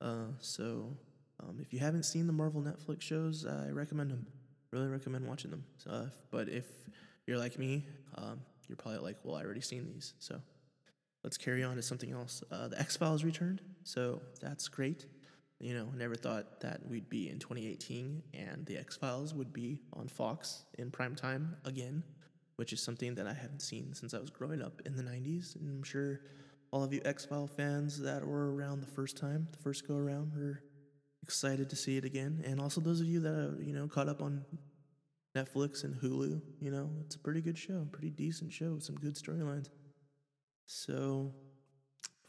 uh, 0.00 0.26
so 0.38 0.96
um, 1.40 1.58
if 1.60 1.72
you 1.72 1.78
haven't 1.78 2.04
seen 2.04 2.26
the 2.26 2.32
Marvel 2.32 2.62
Netflix 2.62 3.02
shows, 3.02 3.46
I 3.46 3.70
recommend 3.70 4.10
them. 4.10 4.26
Really 4.72 4.88
recommend 4.88 5.26
watching 5.26 5.50
them. 5.50 5.64
Uh, 5.88 6.06
but 6.30 6.48
if 6.48 6.64
you're 7.26 7.38
like 7.38 7.58
me, 7.58 7.84
um, 8.16 8.40
you're 8.68 8.76
probably 8.76 9.00
like, 9.00 9.16
well, 9.22 9.36
I 9.36 9.44
already 9.44 9.60
seen 9.60 9.86
these, 9.86 10.14
so 10.18 10.40
let's 11.22 11.36
carry 11.36 11.62
on 11.62 11.76
to 11.76 11.82
something 11.82 12.10
else. 12.10 12.42
Uh, 12.50 12.68
the 12.68 12.80
X 12.80 12.96
Files 12.96 13.22
returned, 13.22 13.60
so 13.84 14.22
that's 14.40 14.68
great. 14.68 15.06
You 15.60 15.74
know, 15.74 15.88
never 15.96 16.16
thought 16.16 16.60
that 16.60 16.84
we'd 16.88 17.08
be 17.08 17.30
in 17.30 17.38
2018 17.38 18.22
and 18.34 18.66
the 18.66 18.76
X 18.76 18.96
Files 18.96 19.32
would 19.32 19.52
be 19.52 19.78
on 19.92 20.08
Fox 20.08 20.64
in 20.78 20.90
prime 20.90 21.14
time 21.14 21.56
again, 21.64 22.02
which 22.56 22.72
is 22.72 22.82
something 22.82 23.14
that 23.14 23.28
I 23.28 23.32
haven't 23.32 23.62
seen 23.62 23.94
since 23.94 24.12
I 24.12 24.18
was 24.18 24.28
growing 24.28 24.60
up 24.60 24.82
in 24.86 24.96
the 24.96 25.04
90s. 25.04 25.54
And 25.54 25.68
I'm 25.68 25.84
sure 25.84 26.20
all 26.72 26.82
of 26.82 26.92
you 26.92 27.00
X 27.04 27.24
File 27.26 27.46
fans 27.46 28.00
that 28.00 28.26
were 28.26 28.52
around 28.52 28.80
the 28.80 28.88
first 28.88 29.16
time, 29.16 29.46
the 29.52 29.58
first 29.58 29.86
go 29.86 29.96
around, 29.96 30.32
are 30.34 30.64
excited 31.22 31.70
to 31.70 31.76
see 31.76 31.96
it 31.96 32.04
again. 32.04 32.42
And 32.44 32.60
also 32.60 32.80
those 32.80 33.00
of 33.00 33.06
you 33.06 33.20
that 33.20 33.34
are, 33.34 33.62
you 33.62 33.72
know, 33.72 33.86
caught 33.88 34.08
up 34.08 34.22
on 34.22 34.44
Netflix 35.36 35.84
and 35.84 35.94
Hulu, 35.94 36.40
you 36.60 36.70
know, 36.70 36.90
it's 37.04 37.14
a 37.14 37.18
pretty 37.18 37.40
good 37.40 37.56
show, 37.56 37.86
pretty 37.90 38.10
decent 38.10 38.52
show, 38.52 38.78
some 38.78 38.96
good 38.96 39.14
storylines. 39.14 39.68
So 40.66 41.32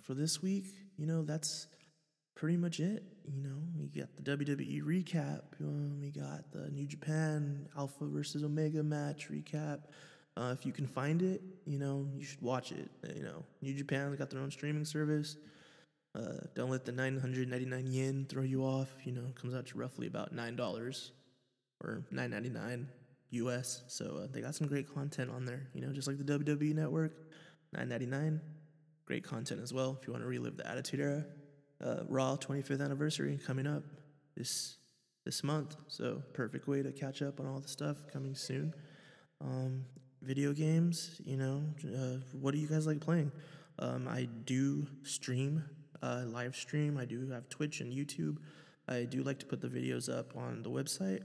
for 0.01 0.13
this 0.13 0.41
week, 0.41 0.65
you 0.97 1.05
know, 1.05 1.23
that's 1.23 1.67
pretty 2.35 2.57
much 2.57 2.79
it. 2.79 3.03
You 3.25 3.41
know, 3.41 3.57
we 3.77 3.87
got 3.87 4.15
the 4.15 4.37
WWE 4.37 4.83
recap. 4.83 5.41
Um, 5.61 5.99
we 5.99 6.11
got 6.11 6.51
the 6.51 6.69
New 6.71 6.85
Japan 6.85 7.67
Alpha 7.77 8.05
versus 8.05 8.43
Omega 8.43 8.83
match 8.83 9.29
recap. 9.29 9.83
Uh, 10.35 10.53
if 10.57 10.65
you 10.65 10.71
can 10.71 10.87
find 10.87 11.21
it, 11.21 11.41
you 11.65 11.77
know, 11.77 12.07
you 12.15 12.25
should 12.25 12.41
watch 12.41 12.71
it. 12.71 12.89
You 13.15 13.23
know, 13.23 13.43
New 13.61 13.73
Japan's 13.73 14.17
got 14.17 14.29
their 14.29 14.41
own 14.41 14.51
streaming 14.51 14.85
service. 14.85 15.37
Uh, 16.15 16.45
don't 16.55 16.69
let 16.69 16.85
the 16.85 16.91
999 16.91 17.87
yen 17.87 18.25
throw 18.29 18.43
you 18.43 18.63
off. 18.63 18.89
You 19.03 19.13
know, 19.13 19.25
it 19.29 19.35
comes 19.35 19.55
out 19.55 19.65
to 19.67 19.77
roughly 19.77 20.07
about 20.07 20.35
$9 20.35 21.11
or 21.83 22.03
9.99 22.13 22.85
US. 23.31 23.83
So 23.87 24.21
uh, 24.23 24.27
they 24.31 24.41
got 24.41 24.53
some 24.55 24.67
great 24.67 24.93
content 24.93 25.31
on 25.31 25.45
there, 25.45 25.67
you 25.73 25.81
know, 25.81 25.91
just 25.91 26.07
like 26.07 26.17
the 26.17 26.39
WWE 26.39 26.75
network. 26.75 27.13
9.99, 27.75 28.39
great 29.05 29.23
content 29.23 29.61
as 29.63 29.73
well 29.73 29.97
if 29.99 30.07
you 30.07 30.13
want 30.13 30.23
to 30.23 30.27
relive 30.27 30.57
the 30.57 30.67
Attitude 30.69 30.99
Era 30.99 31.25
uh, 31.83 32.03
Raw 32.07 32.35
25th 32.35 32.81
anniversary 32.81 33.39
coming 33.45 33.67
up 33.67 33.83
this 34.35 34.77
this 35.25 35.43
month. 35.43 35.75
So 35.87 36.21
perfect 36.33 36.67
way 36.67 36.81
to 36.83 36.91
catch 36.91 37.21
up 37.21 37.39
on 37.39 37.47
all 37.47 37.59
the 37.59 37.67
stuff 37.67 37.97
coming 38.11 38.35
soon. 38.35 38.73
Um, 39.41 39.85
video 40.21 40.53
games, 40.53 41.21
you 41.23 41.37
know, 41.37 41.63
uh, 41.85 42.17
what 42.33 42.53
do 42.53 42.59
you 42.59 42.67
guys 42.67 42.85
like 42.85 42.99
playing? 42.99 43.31
Um, 43.79 44.07
I 44.07 44.27
do 44.45 44.85
stream, 45.03 45.63
uh, 46.03 46.23
live 46.27 46.55
stream. 46.55 46.97
I 46.97 47.05
do 47.05 47.29
have 47.29 47.47
Twitch 47.49 47.79
and 47.79 47.91
YouTube. 47.91 48.37
I 48.87 49.03
do 49.03 49.23
like 49.23 49.39
to 49.39 49.45
put 49.45 49.61
the 49.61 49.69
videos 49.69 50.13
up 50.13 50.35
on 50.35 50.61
the 50.61 50.69
website. 50.69 51.23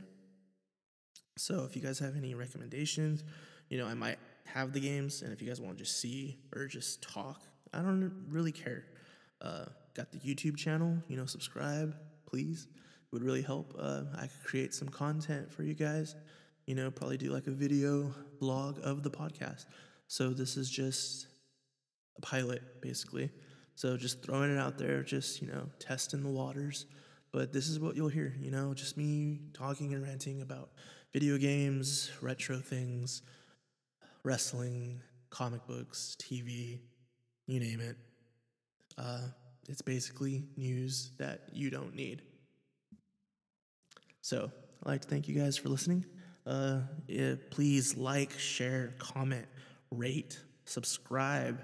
So 1.36 1.64
if 1.64 1.74
you 1.74 1.82
guys 1.82 1.98
have 1.98 2.16
any 2.16 2.34
recommendations, 2.34 3.24
you 3.68 3.78
know, 3.78 3.86
I 3.86 3.94
might 3.94 4.18
have 4.44 4.72
the 4.72 4.80
games, 4.80 5.22
and 5.22 5.32
if 5.32 5.42
you 5.42 5.48
guys 5.48 5.60
want 5.60 5.76
to 5.76 5.84
just 5.84 6.00
see 6.00 6.38
or 6.54 6.66
just 6.66 7.02
talk, 7.02 7.42
I 7.74 7.78
don't 7.78 8.24
really 8.28 8.52
care. 8.52 8.84
Uh, 9.42 9.66
got 9.94 10.10
the 10.12 10.18
YouTube 10.18 10.56
channel. 10.56 10.96
You 11.08 11.16
know, 11.16 11.26
subscribe, 11.26 11.94
please. 12.26 12.68
It 12.72 13.12
would 13.12 13.22
really 13.22 13.42
help. 13.42 13.74
Uh, 13.78 14.02
I 14.16 14.22
could 14.22 14.44
create 14.44 14.74
some 14.74 14.88
content 14.88 15.52
for 15.52 15.64
you 15.64 15.74
guys. 15.74 16.14
You 16.66 16.74
know, 16.74 16.90
probably 16.90 17.18
do 17.18 17.30
like 17.30 17.46
a 17.46 17.52
video 17.52 18.14
blog 18.40 18.78
of 18.82 19.02
the 19.02 19.10
podcast. 19.10 19.66
So 20.06 20.30
this 20.30 20.56
is 20.56 20.70
just 20.70 21.26
a 22.16 22.20
pilot, 22.20 22.62
basically. 22.80 23.30
So 23.78 23.96
just 23.96 24.24
throwing 24.24 24.52
it 24.52 24.58
out 24.58 24.76
there, 24.76 25.04
just 25.04 25.40
you 25.40 25.46
know, 25.46 25.68
testing 25.78 26.24
the 26.24 26.28
waters. 26.28 26.86
But 27.30 27.52
this 27.52 27.68
is 27.68 27.78
what 27.78 27.94
you'll 27.94 28.08
hear. 28.08 28.34
You 28.40 28.50
know, 28.50 28.74
just 28.74 28.96
me 28.96 29.38
talking 29.52 29.94
and 29.94 30.02
ranting 30.02 30.42
about 30.42 30.70
video 31.12 31.38
games, 31.38 32.10
retro 32.20 32.58
things, 32.58 33.22
wrestling, 34.24 35.00
comic 35.30 35.64
books, 35.68 36.16
TV, 36.18 36.80
you 37.46 37.60
name 37.60 37.78
it. 37.78 37.94
Uh, 38.98 39.20
it's 39.68 39.82
basically 39.82 40.42
news 40.56 41.12
that 41.18 41.42
you 41.52 41.70
don't 41.70 41.94
need. 41.94 42.22
So 44.22 44.50
I'd 44.82 44.88
like 44.88 45.02
to 45.02 45.08
thank 45.08 45.28
you 45.28 45.36
guys 45.36 45.56
for 45.56 45.68
listening. 45.68 46.04
Uh, 46.44 46.80
yeah, 47.06 47.34
please 47.50 47.96
like, 47.96 48.36
share, 48.40 48.94
comment, 48.98 49.46
rate, 49.92 50.36
subscribe. 50.64 51.60